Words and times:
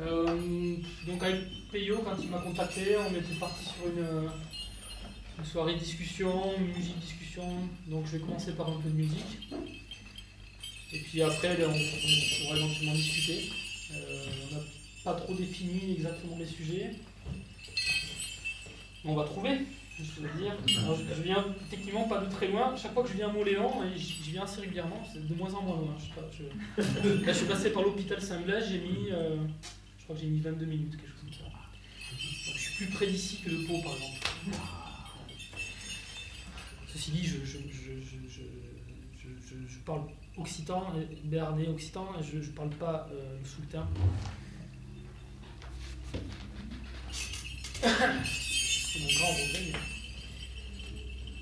Euh, 0.00 0.76
donc 1.06 1.22
avec 1.22 1.40
Peyo, 1.72 1.98
quand 2.04 2.16
il 2.22 2.28
m'a 2.30 2.38
contacté, 2.38 2.96
on 2.98 3.10
était 3.14 3.34
parti 3.40 3.64
sur 3.64 3.86
une, 3.90 4.30
une 5.38 5.44
soirée 5.44 5.74
discussion, 5.76 6.56
musique 6.58 6.98
discussion. 7.00 7.44
Donc 7.88 8.06
je 8.06 8.12
vais 8.12 8.20
commencer 8.20 8.52
par 8.52 8.68
un 8.68 8.80
peu 8.80 8.88
de 8.88 8.94
musique. 8.94 9.48
Et 10.92 10.98
puis 11.00 11.22
après, 11.22 11.56
ben, 11.56 11.66
on, 11.68 11.72
pourra 11.72 12.56
éventuellement 12.58 12.94
discuter. 12.94 13.50
Euh, 13.94 14.26
on 14.50 14.54
n'a 14.54 14.60
pas 15.04 15.14
trop 15.14 15.34
défini 15.34 15.92
exactement 15.94 16.36
les 16.38 16.46
sujets. 16.46 16.92
On 19.04 19.14
va 19.14 19.24
trouver, 19.24 19.50
je 19.98 20.20
veux 20.22 20.40
dire. 20.40 20.56
Je, 20.66 21.14
je 21.14 21.22
viens 21.22 21.44
effectivement 21.66 22.04
pas 22.08 22.18
de 22.18 22.30
très 22.30 22.48
loin. 22.48 22.74
Chaque 22.76 22.94
fois 22.94 23.02
que 23.02 23.08
je 23.10 23.14
viens 23.14 23.28
à 23.28 23.32
Montléon, 23.32 23.82
et 23.84 23.98
j'y 23.98 24.14
j'y 24.22 24.30
viens 24.32 24.42
assez 24.44 24.60
régulièrement, 24.60 25.02
c'est 25.12 25.26
de 25.26 25.34
moins 25.34 25.52
en 25.54 25.62
moins 25.62 25.76
loin. 25.76 25.96
Je, 25.98 26.44
je- 26.82 26.82
Là, 27.26 27.32
je 27.32 27.38
suis 27.38 27.46
passé 27.46 27.70
par 27.70 27.82
l'hôpital 27.82 28.20
Saint-Blaise, 28.20 28.66
j'ai 28.70 28.78
mis, 28.80 29.10
euh, 29.12 29.36
je 29.62 29.77
crois 30.08 30.16
que 30.16 30.22
j'ai 30.22 30.28
mis 30.28 30.40
22 30.40 30.64
minutes, 30.64 30.96
quelque 30.96 31.06
chose 31.08 31.20
comme 31.20 31.32
ça. 31.34 31.44
Donc, 31.44 32.54
je 32.56 32.58
suis 32.60 32.74
plus 32.76 32.86
près 32.94 33.06
d'ici 33.08 33.36
que 33.42 33.50
de 33.50 33.66
Pau, 33.66 33.78
par 33.82 33.92
exemple. 33.92 34.26
Ceci 36.86 37.10
dit, 37.10 37.24
je, 37.26 37.44
je, 37.44 37.58
je, 37.58 38.00
je, 38.00 38.16
je, 38.26 38.42
je- 39.20 39.46
je- 39.46 39.68
je 39.68 39.78
parle 39.80 40.02
occitan, 40.38 40.94
béarnais 41.24 41.68
occitan, 41.68 42.06
je 42.22 42.38
ne 42.38 42.44
parle 42.54 42.70
pas 42.70 43.06
euh, 43.12 43.38
le 43.38 43.44
sultan. 43.46 43.86
C'est 47.82 49.00
mon 49.00 49.08
grand 49.18 49.28
regret, 49.32 49.72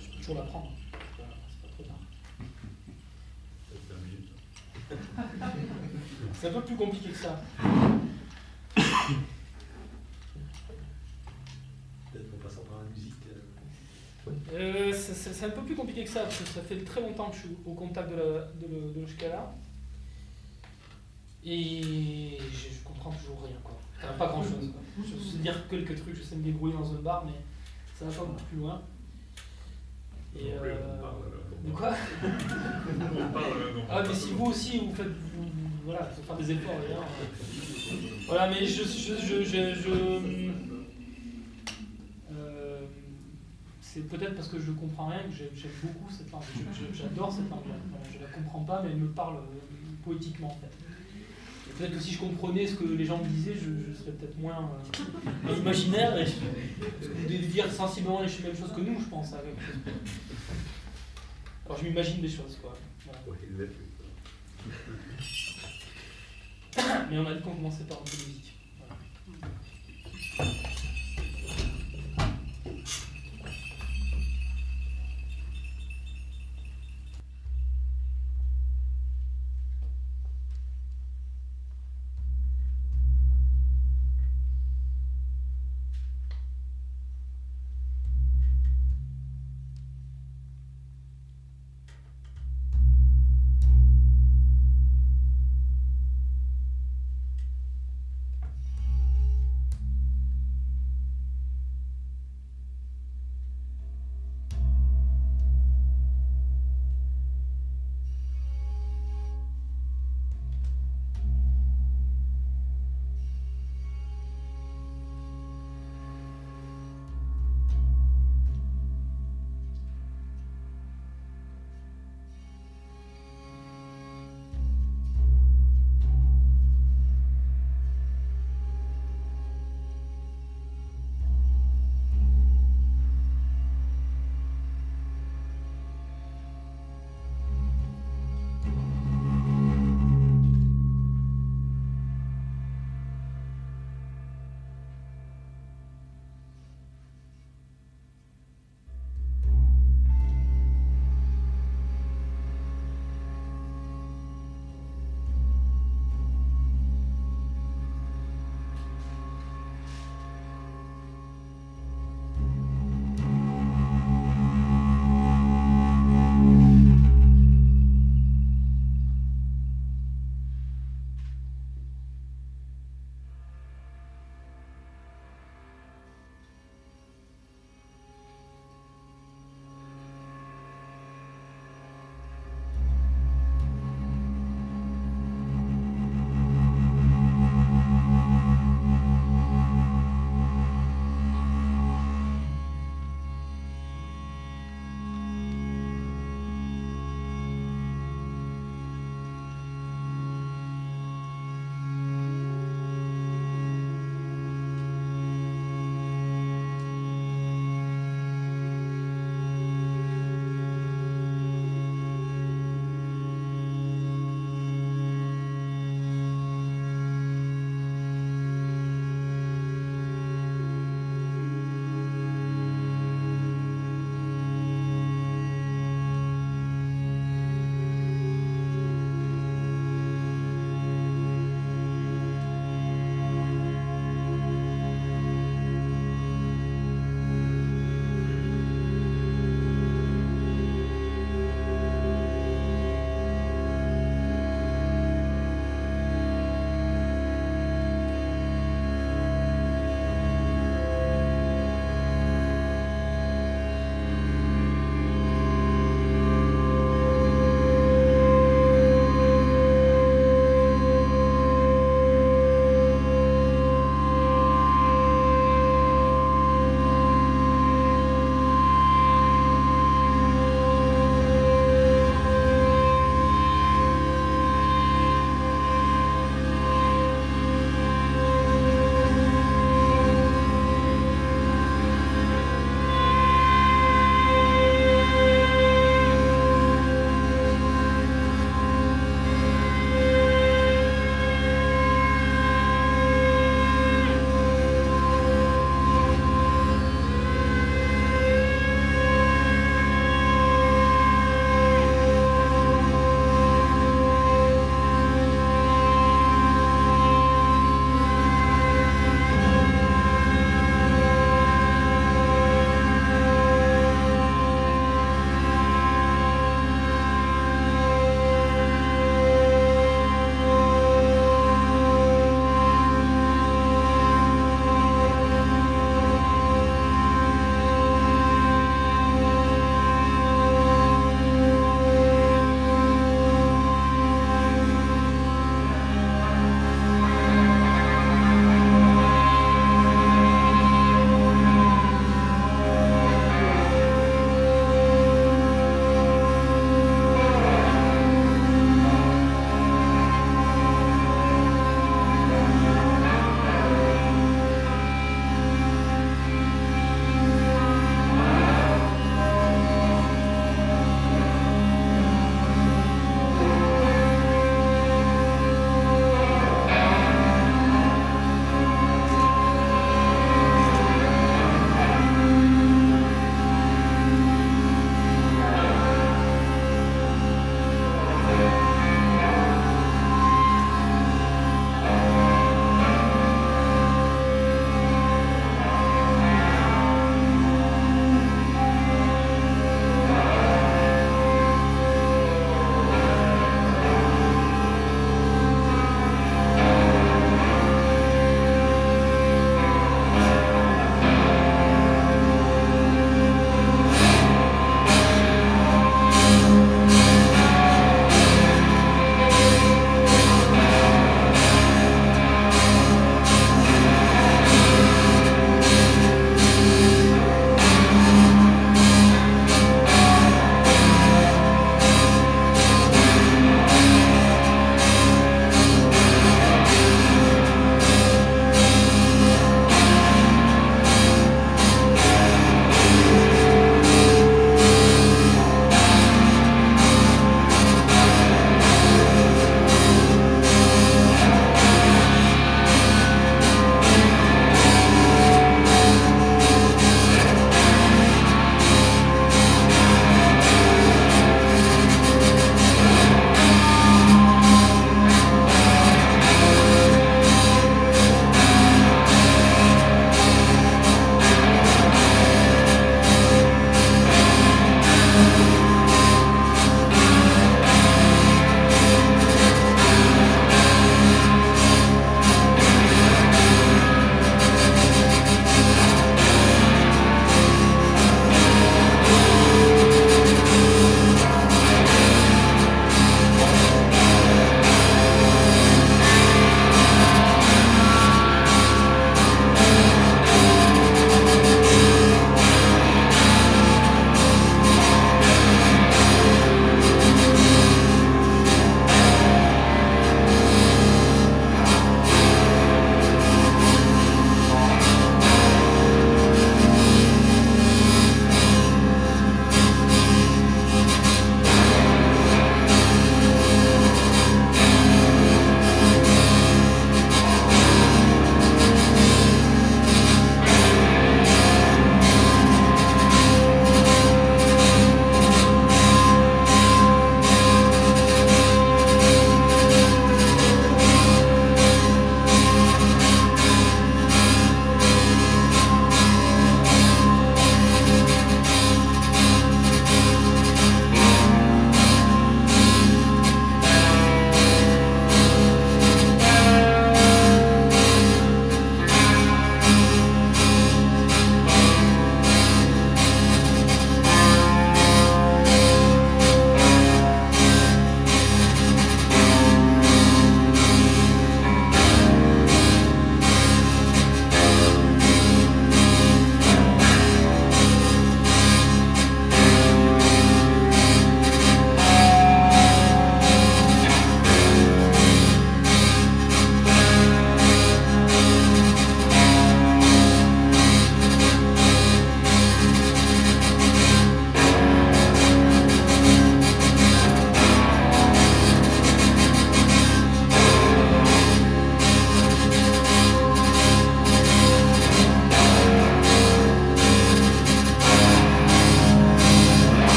je 0.00 0.08
peux 0.08 0.16
toujours 0.18 0.34
l'apprendre. 0.36 0.70
C'est 1.16 1.62
pas 1.62 1.68
trop 1.68 1.82
tard. 1.82 1.98
C'est 6.40 6.48
un 6.48 6.52
peu 6.52 6.62
plus 6.62 6.76
compliqué 6.76 7.08
que 7.10 7.16
ça. 7.18 7.40
Peut-être 12.12 12.34
en 12.34 12.38
passant 12.42 12.62
par 12.62 12.78
la 12.78 12.84
musique. 12.94 13.14
euh, 13.28 14.30
Euh, 14.54 14.92
c'est- 14.94 15.44
un 15.44 15.50
peu 15.50 15.62
plus 15.62 15.74
compliqué 15.74 16.04
que 16.04 16.10
ça, 16.10 16.20
parce 16.22 16.38
que 16.38 16.46
ça 16.48 16.60
fait 16.62 16.78
très 16.84 17.00
longtemps 17.00 17.30
que 17.30 17.36
je 17.36 17.40
suis 17.40 17.50
au 17.66 17.72
contact 17.74 18.10
de, 18.10 18.14
la, 18.16 18.22
de, 18.22 18.66
le, 18.70 18.92
de 18.94 19.00
le 19.00 19.06
Shkala. 19.06 19.52
Et 21.44 22.38
je, 22.38 22.74
je 22.74 22.84
comprends 22.84 23.10
toujours 23.10 23.42
rien, 23.44 23.56
quoi. 23.64 23.76
Enfin, 23.98 24.12
pas 24.14 24.28
grand 24.28 24.42
chose. 24.42 24.70
Je 25.04 25.30
sais 25.32 25.38
dire 25.38 25.66
quelques 25.68 25.96
trucs, 26.00 26.14
je 26.16 26.22
sais 26.22 26.36
me 26.36 26.42
débrouiller 26.44 26.74
dans 26.74 26.92
un 26.92 27.00
bar, 27.00 27.24
mais 27.24 27.32
ça 27.98 28.04
va 28.04 28.12
pas 28.12 28.24
beaucoup 28.26 28.42
plus 28.44 28.58
loin. 28.58 28.82
Et, 30.38 30.52
euh, 30.52 30.76
on 30.98 31.00
parle, 31.00 31.14
euh, 31.24 31.68
de 31.68 31.72
quoi? 31.74 31.88
Euh, 31.88 33.80
Ah, 33.90 34.02
mais 34.06 34.14
si 34.14 34.32
vous 34.32 34.46
aussi, 34.46 34.78
vous 34.80 34.94
faites. 34.94 35.06
vous- 35.06 35.42
vous- 35.44 35.50
voilà, 35.86 36.08
il 36.10 36.14
faut 36.16 36.22
faire 36.26 36.36
des 36.36 36.50
efforts, 36.52 36.74
d'ailleurs. 36.80 37.04
Voilà, 38.26 38.48
mais 38.48 38.66
je. 38.66 38.82
je, 38.82 39.14
je, 39.44 39.74
je, 39.74 39.90
euh, 42.32 42.80
c'est 43.80 44.08
peut-être 44.08 44.34
parce 44.36 44.48
que 44.48 44.58
je 44.60 44.70
comprends 44.72 45.08
rien 45.08 45.20
que 45.24 45.34
j'ai- 45.36 45.50
j'aime 45.54 45.70
beaucoup 45.82 46.10
cette 46.10 46.30
langue. 46.32 46.42
J'adore 46.94 47.32
cette 47.32 47.50
langue. 47.50 47.64
Je 48.12 48.18
la 48.20 48.26
comprends 48.28 48.60
pas, 48.64 48.82
mais 48.82 48.90
elle 48.90 48.96
me 48.98 49.08
parle 49.08 49.36
euh, 49.36 49.58
poétiquement, 50.04 50.48
en 50.48 50.58
fait. 50.60 50.70
Peut-être 51.78 51.92
que 51.94 52.00
si 52.00 52.12
je 52.12 52.18
comprenais 52.18 52.66
ce 52.66 52.74
que 52.74 52.84
les 52.84 53.04
gens 53.04 53.18
me 53.18 53.28
disaient, 53.28 53.54
je, 53.54 53.92
serais 53.98 54.12
peut-être 54.12 54.38
moins 54.38 54.70
euh, 55.48 55.56
imaginaire 55.56 56.16
et 56.18 56.24
vous 56.26 57.24
devez 57.24 57.38
dire 57.38 57.70
sensiblement 57.72 58.20
les 58.20 58.28
mêmes 58.42 58.56
choses 58.56 58.72
que 58.74 58.80
nous, 58.80 58.98
je 59.00 59.06
pense. 59.06 59.32
Alors 61.66 61.78
je 61.78 61.84
m'imagine 61.84 62.20
des 62.20 62.28
choses, 62.28 62.58
quoi. 62.60 62.76
Ouais, 63.26 63.36
il 63.50 63.56
l'est 63.58 63.66
plus. 63.66 63.86
Mais 67.10 67.18
on 67.18 67.26
a 67.26 67.34
dit 67.34 67.42
qu'on 67.42 67.54
commençait 67.54 67.84
par 67.84 67.98
un 67.98 68.04
peu 68.04 68.16
de 68.16 68.28
musique. 68.28 68.51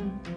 Mm-hmm. 0.00 0.27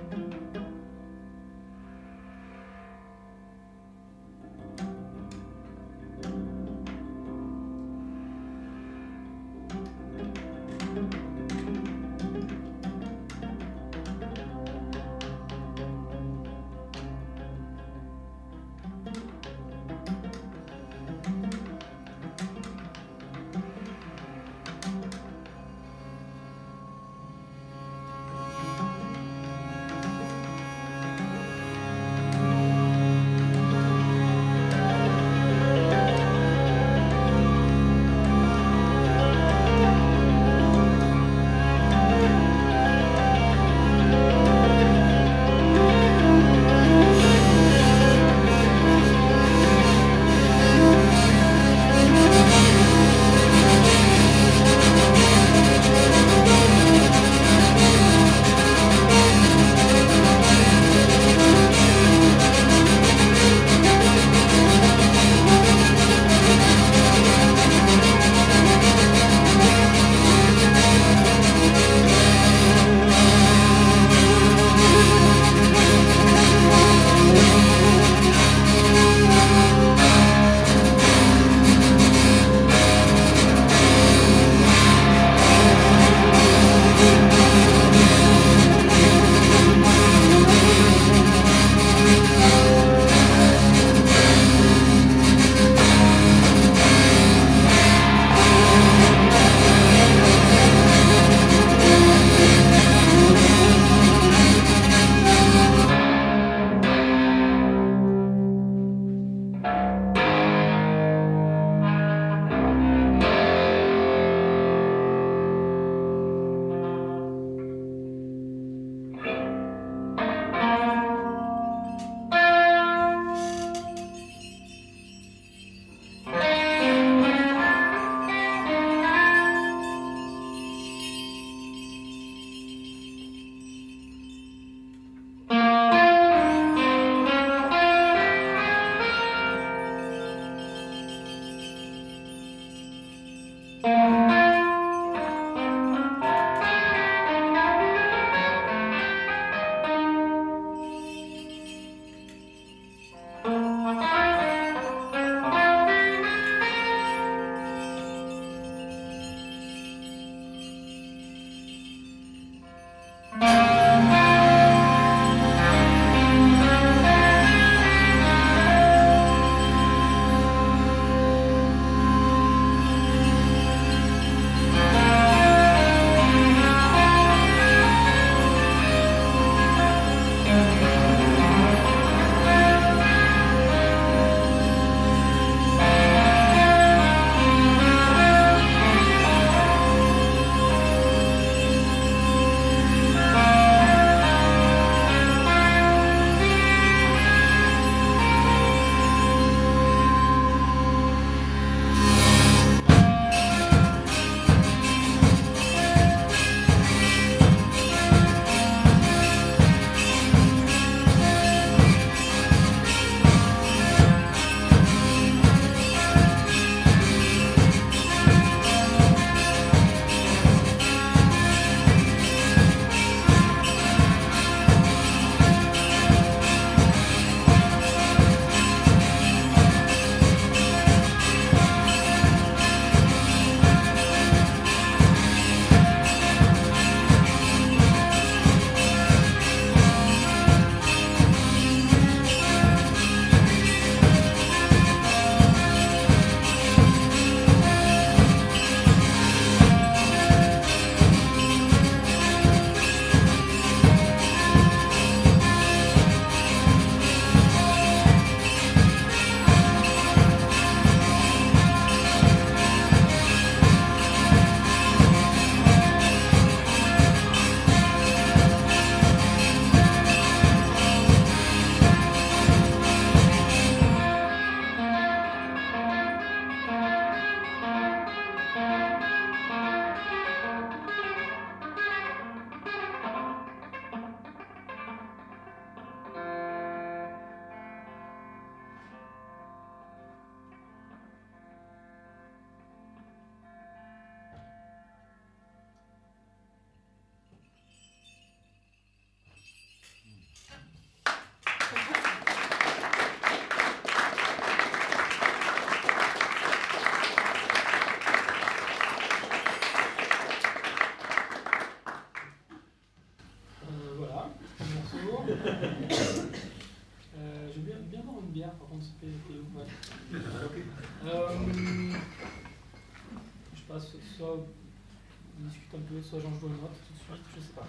Peu, 325.91 326.01
soit 326.01 326.19
j'en 326.19 326.39
joue 326.39 326.47
une 326.47 326.63
autre 326.63 326.79
tout 326.87 326.93
de 326.93 326.99
suite, 327.17 327.25
je 327.35 327.41
sais 327.41 327.53
pas. 327.53 327.67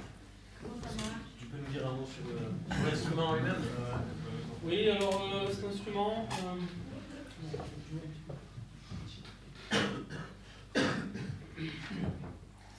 Tu 1.39 1.47
peux 1.47 1.59
nous 1.59 1.73
dire 1.73 1.87
un 1.87 1.93
mot 1.93 2.07
sur 2.07 2.25
sur 2.77 2.87
l'instrument 2.87 3.35
lui-même? 3.35 3.55
Euh, 3.57 3.97
Oui, 4.65 4.89
alors 4.91 5.23
euh, 5.35 5.51
cet 5.53 5.65
instrument. 5.65 6.29
euh, 6.45 6.61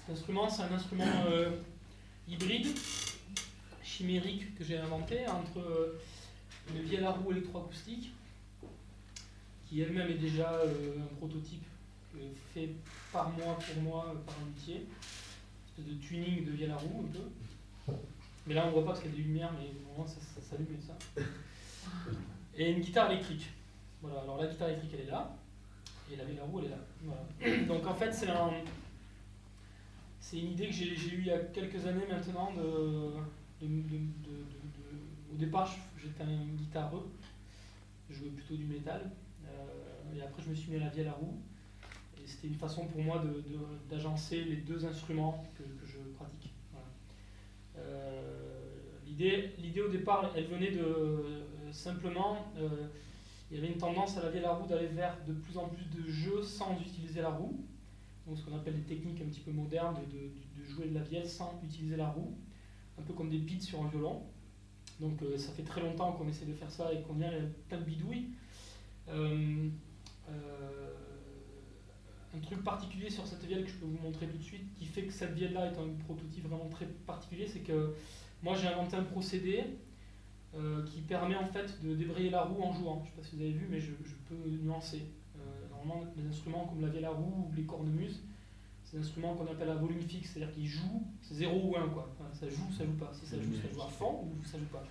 Cet 0.05 0.15
instrument, 0.15 0.49
c'est 0.49 0.63
un 0.63 0.71
instrument 0.73 1.05
euh, 1.27 1.51
hybride, 2.27 2.67
chimérique 3.83 4.55
que 4.57 4.63
j'ai 4.63 4.77
inventé 4.77 5.25
entre 5.27 5.59
euh, 5.59 5.99
une 6.73 6.81
vielle 6.83 7.05
à 7.05 7.11
roue 7.11 7.31
électroacoustique, 7.31 8.13
qui 9.67 9.81
elle-même 9.81 10.09
est 10.09 10.15
déjà 10.15 10.51
euh, 10.53 10.95
un 11.01 11.15
prototype 11.17 11.63
euh, 12.15 12.29
fait 12.53 12.69
par 13.11 13.29
moi, 13.29 13.57
pour 13.73 13.83
moi, 13.83 14.05
euh, 14.09 14.19
par 14.25 14.35
un 14.41 14.47
luthier, 14.47 14.85
de 15.77 15.93
tuning 15.95 16.45
de 16.45 16.51
vielle 16.51 16.71
à 16.71 16.77
roue 16.77 17.05
un 17.07 17.11
peu. 17.11 17.93
Mais 18.45 18.53
là 18.53 18.67
on 18.67 18.71
voit 18.71 18.83
pas 18.83 18.91
parce 18.91 19.01
qu'il 19.01 19.11
y 19.11 19.13
a 19.13 19.17
des 19.17 19.23
lumières, 19.23 19.53
mais 19.53 19.69
au 19.69 19.93
moment 19.93 20.07
ça, 20.07 20.19
s'allume 20.41 20.75
et 20.77 20.81
ça. 20.81 20.97
Et 22.55 22.71
une 22.71 22.81
guitare 22.81 23.11
électrique. 23.11 23.49
Voilà, 24.01 24.21
alors 24.21 24.37
la 24.41 24.47
guitare 24.47 24.69
électrique 24.69 24.91
elle 24.95 25.07
est 25.07 25.11
là, 25.11 25.35
et 26.11 26.15
la 26.15 26.25
vielle 26.25 26.39
à 26.39 26.43
roue 26.43 26.59
elle 26.59 26.65
est 26.65 26.69
là. 26.69 27.65
Donc 27.67 27.87
en 27.87 27.93
fait 27.93 28.11
c'est 28.13 28.29
un, 28.29 28.51
c'est 30.19 30.39
une 30.39 30.51
idée 30.51 30.67
que 30.67 30.73
j'ai 30.73 30.93
eue 30.93 31.19
il 31.19 31.25
y 31.27 31.31
a 31.31 31.39
quelques 31.39 31.85
années 31.85 32.05
maintenant 32.09 32.51
de, 32.53 33.13
au 33.65 35.35
départ 35.35 35.73
j'étais 36.01 36.23
un 36.23 36.45
guitareux, 36.57 37.09
je 38.09 38.15
jouais 38.15 38.29
plutôt 38.29 38.55
du 38.55 38.65
métal, 38.65 39.09
euh, 39.45 40.15
et 40.15 40.21
après 40.21 40.43
je 40.43 40.49
me 40.49 40.55
suis 40.55 40.71
mis 40.71 40.77
à 40.77 40.81
la 40.81 40.89
vielle 40.89 41.07
à 41.07 41.13
roue, 41.13 41.37
et 41.37 41.52
c'était 42.25 42.47
une 42.47 42.55
façon 42.55 42.85
pour 42.87 43.01
moi 43.01 43.19
de- 43.19 43.41
de- 43.41 43.89
d'agencer 43.89 44.43
les 44.43 44.57
deux 44.57 44.85
instruments 44.85 45.43
que, 45.57 45.63
je 45.85 45.97
pratique. 46.15 46.53
Euh, 47.77 48.39
L'idée 49.07 49.81
au 49.81 49.89
départ 49.89 50.31
elle 50.35 50.47
venait 50.47 50.71
de 50.71 50.81
euh, 50.81 51.43
simplement, 51.71 52.37
euh, 52.57 52.87
il 53.51 53.57
y 53.57 53.59
avait 53.59 53.71
une 53.71 53.77
tendance 53.77 54.17
à 54.17 54.23
la 54.23 54.29
vielle 54.31 54.45
à 54.45 54.53
roue 54.53 54.67
d'aller 54.67 54.87
vers 54.87 55.15
de 55.27 55.33
plus 55.33 55.57
en 55.57 55.67
plus 55.69 55.85
de 55.85 56.07
jeux 56.09 56.41
sans 56.41 56.79
utiliser 56.81 57.21
la 57.21 57.29
roue 57.29 57.63
donc 58.25 58.37
ce 58.37 58.43
qu'on 58.45 58.55
appelle 58.55 58.75
des 58.75 58.95
techniques 58.95 59.21
un 59.21 59.25
petit 59.25 59.41
peu 59.41 59.51
modernes 59.51 59.95
de, 60.11 60.17
de- 60.17 60.65
jouer 60.65 60.87
de 60.87 60.93
la 60.95 61.01
vielle 61.03 61.27
sans 61.27 61.59
utiliser 61.63 61.97
la 61.97 62.07
roue, 62.07 62.33
un 62.97 63.01
peu 63.03 63.13
comme 63.13 63.29
des 63.29 63.37
beats 63.37 63.59
sur 63.61 63.83
un 63.83 63.89
violon. 63.89 64.23
Donc 64.99 65.19
ça 65.37 65.51
fait 65.51 65.61
très 65.63 65.81
longtemps 65.81 66.13
qu'on 66.13 66.27
essaie 66.27 66.45
de 66.45 66.53
faire 66.53 66.71
ça 66.71 66.91
et 66.93 67.01
qu'on 67.01 67.21
a 67.21 67.29
plein 67.67 67.77
de 67.79 67.83
bidouilles. 67.83 68.29
Euh, 69.09 69.67
un 72.35 72.39
truc 72.39 72.63
particulier 72.63 73.09
sur 73.09 73.25
cette 73.27 73.43
vielle 73.45 73.63
que 73.63 73.69
je 73.69 73.75
peux 73.75 73.85
vous 73.85 74.01
montrer 74.01 74.27
tout 74.27 74.37
de 74.37 74.43
suite, 74.43 74.73
qui 74.75 74.85
fait 74.85 75.03
que 75.03 75.13
cette 75.13 75.33
vielle-là 75.33 75.67
est 75.67 75.77
un 75.77 75.89
prototype 76.05 76.47
vraiment 76.47 76.69
très 76.69 76.85
particulier, 77.05 77.47
c'est 77.47 77.59
que 77.59 77.93
moi 78.41 78.55
j'ai 78.55 78.67
inventé 78.67 78.95
un 78.95 79.03
procédé 79.03 79.63
euh, 80.55 80.83
qui 80.85 81.01
permet 81.01 81.35
en 81.35 81.45
fait 81.45 81.81
de 81.83 81.95
débrayer 81.95 82.29
la 82.29 82.43
roue 82.43 82.61
en 82.61 82.73
jouant. 82.73 83.01
Je 83.03 83.09
ne 83.09 83.15
sais 83.15 83.21
pas 83.21 83.27
si 83.27 83.35
vous 83.35 83.41
avez 83.41 83.51
vu, 83.51 83.67
mais 83.69 83.79
je, 83.79 83.91
je 84.03 84.15
peux 84.27 84.49
nuancer. 84.49 85.01
Euh, 85.35 85.67
normalement, 85.69 86.11
les 86.17 86.27
instruments 86.27 86.65
comme 86.65 86.81
la 86.81 86.89
vielle 86.89 87.05
à 87.05 87.11
roue 87.11 87.47
ou 87.49 87.55
les 87.55 87.63
cornemuses, 87.63 88.21
c'est 88.83 88.97
des 88.97 89.03
instruments 89.03 89.35
qu'on 89.35 89.47
appelle 89.47 89.69
à 89.69 89.75
volume 89.75 90.01
fixe, 90.01 90.31
c'est-à-dire 90.31 90.53
qu'ils 90.53 90.67
jouent, 90.67 91.07
c'est 91.21 91.35
0 91.35 91.69
ou 91.69 91.75
1 91.75 91.89
quoi. 91.89 92.09
Enfin, 92.13 92.29
ça 92.33 92.49
joue, 92.49 92.71
ça 92.77 92.85
joue 92.85 92.93
pas. 92.93 93.11
Si 93.13 93.25
ça 93.25 93.37
joue, 93.37 93.53
ça 93.55 93.73
joue 93.73 93.81
à 93.81 93.87
fond 93.87 94.25
ou 94.25 94.45
ça 94.45 94.57
joue 94.57 94.65
pas. 94.65 94.83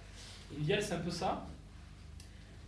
Et 0.53 0.59
une 0.59 0.65
vielle, 0.65 0.83
c'est 0.83 0.95
un 0.95 1.01
peu 1.01 1.11
ça. 1.11 1.47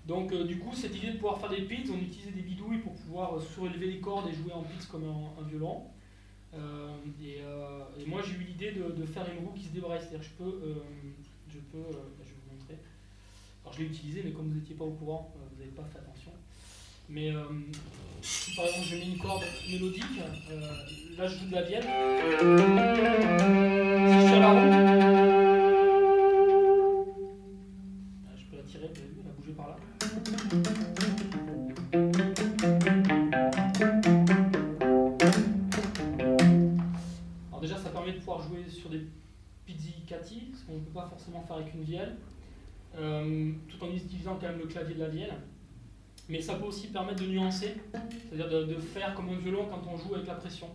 Donc 0.07 0.33
euh, 0.33 0.45
du 0.45 0.59
coup, 0.59 0.75
cette 0.75 0.97
idée 0.97 1.13
de 1.13 1.17
pouvoir 1.17 1.41
faire 1.41 1.51
des 1.51 1.63
pits, 1.63 1.91
on 1.91 1.99
utilisait 1.99 2.33
des 2.33 2.43
bidouilles 2.43 2.79
pour 2.79 2.95
pouvoir 2.95 3.37
euh, 3.37 3.41
surélever 3.41 3.87
les 3.87 4.01
cordes 4.01 4.29
et 4.29 4.35
jouer 4.35 4.53
en 4.53 4.63
pits 4.63 4.87
comme 4.91 5.05
un, 5.05 5.43
violon. 5.49 5.83
Euh, 6.55 6.89
et, 7.23 7.41
moi, 8.07 8.21
j'ai 8.23 8.35
eu 8.35 8.45
l'idée 8.47 8.73
de, 8.73 9.07
faire 9.07 9.27
une 9.33 9.39
roue 9.47 9.55
qui 9.55 9.65
se 9.65 9.71
débraye, 9.71 10.01
c'est-à-dire 10.01 10.23
je 10.23 10.45
peux, 10.45 10.61
je 11.49 11.59
peux, 11.59 11.87
je 12.23 12.29
vais 12.29 12.37
vous 12.47 12.57
montrer. 12.57 12.79
Alors 13.63 13.73
je 13.73 13.79
l'ai 13.81 13.87
utilisé, 13.87 14.23
mais 14.25 14.31
comme 14.31 14.49
vous 14.49 14.57
n'étiez 14.57 14.77
pas 14.77 14.85
au 14.85 14.93
courant, 14.93 15.35
vous 15.35 15.57
n'avez 15.59 15.71
pas 15.71 15.85
fait 15.85 15.99
attention. 15.99 16.31
Mais 17.09 17.33
si 18.23 18.55
par 18.55 18.67
exemple 18.67 18.87
je 18.87 18.97
mets 18.97 19.07
une 19.07 19.19
corde 19.19 19.43
mélodique, 19.69 20.21
là 21.19 21.27
je 21.27 21.39
joue 21.39 21.49
de 21.49 21.55
la 21.55 21.63
vielle. 21.63 21.83
Si 21.83 21.89
je 24.29 24.39
la 24.39 24.53
roue, 24.53 25.54
Alors 37.49 37.61
déjà 37.61 37.77
ça 37.77 37.91
permet 37.91 38.13
de 38.13 38.19
pouvoir 38.19 38.43
jouer 38.43 38.69
sur 38.69 38.91
des 38.91 39.01
pizzicati, 39.67 40.53
ce 40.55 40.67
qu'on 40.67 40.75
ne 40.75 40.81
peut 40.81 40.93
pas 40.93 41.07
forcément 41.07 41.43
faire 41.43 41.57
avec 41.57 41.75
une 41.75 41.83
vielle, 41.83 42.17
euh, 42.97 43.53
tout 43.69 43.83
en 43.83 43.91
utilisant 43.91 44.37
quand 44.41 44.49
même 44.49 44.59
le 44.59 44.67
clavier 44.67 44.95
de 44.95 45.01
la 45.01 45.09
vielle. 45.09 45.35
Mais 46.29 46.41
ça 46.41 46.55
peut 46.55 46.67
aussi 46.67 46.89
permettre 46.89 47.23
de 47.23 47.29
nuancer, 47.29 47.75
c'est-à-dire 48.31 48.67
de, 48.67 48.75
faire 48.77 49.15
comme 49.15 49.31
un 49.31 49.39
violon 49.39 49.67
quand 49.69 49.83
on 49.91 49.97
joue 49.97 50.15
avec 50.15 50.27
la 50.27 50.35
pression. 50.35 50.69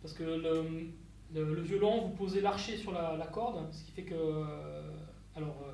Parce 0.00 0.14
que 0.14 0.22
le, 0.22 1.60
violon, 1.60 2.06
vous 2.06 2.14
posez 2.14 2.40
l'archet 2.40 2.76
sur 2.76 2.92
la, 2.92 3.16
la 3.16 3.26
corde, 3.26 3.70
ce 3.70 3.84
qui 3.84 3.90
fait 3.92 4.04
que. 4.04 4.14
euh, 4.14 4.90
alors, 5.36 5.62
euh, 5.62 5.72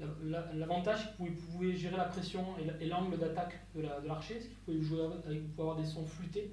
l'avantage, 0.00 0.98
c'est 1.18 1.24
que 1.24 1.30
vous 1.30 1.52
pouvez 1.52 1.76
gérer 1.76 1.96
la 1.96 2.04
pression 2.04 2.44
et 2.58 2.64
la- 2.64 2.86
l'angle 2.98 3.18
d'attaque 3.18 3.60
de 3.74 3.82
la- 3.82 4.00
de 4.00 4.08
l'archet, 4.08 4.40
ce 4.40 4.48
qui 4.48 4.54
fait 4.54 4.72
que 4.72 4.78
vous 4.78 4.88
pouvez, 4.88 4.98
jouer 4.98 5.02
avec, 5.26 5.42
vous 5.42 5.62
avoir 5.62 5.76
des 5.76 5.84
sons 5.84 6.04
flûtés, 6.06 6.52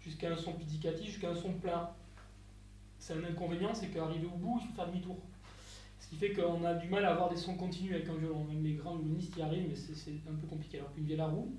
jusqu'à 0.00 0.32
un 0.32 0.36
son 0.36 0.52
pizzicati, 0.54 1.04
jusqu'à 1.06 1.30
un 1.30 1.34
son 1.34 1.52
plein. 1.54 1.90
C'est 2.98 3.14
un 3.14 3.24
inconvénient, 3.24 3.74
c'est 3.74 3.88
qu'arrivé 3.88 4.26
au 4.26 4.36
bout, 4.36 4.58
il 4.62 4.68
faut 4.68 4.74
faire 4.74 4.86
demi-tour. 4.88 5.16
Ce 6.00 6.08
qui 6.08 6.16
fait 6.16 6.32
qu'on 6.32 6.64
a 6.64 6.74
du 6.74 6.88
mal 6.88 7.04
à 7.04 7.12
avoir 7.12 7.28
des 7.28 7.36
sons 7.36 7.54
continus 7.56 7.92
avec 7.94 8.08
un 8.08 8.14
violon. 8.14 8.44
Même 8.44 8.62
les 8.64 8.74
grands 8.74 8.96
violonistes 8.96 9.36
y 9.36 9.42
arrivent, 9.42 9.68
mais 9.68 9.76
c'est 9.76 9.94
c'est 9.94 10.12
un 10.28 10.34
peu 10.34 10.46
compliqué. 10.46 10.78
Alors 10.78 10.92
qu'une 10.94 11.04
vielle 11.04 11.20
à 11.20 11.26
roue, 11.26 11.52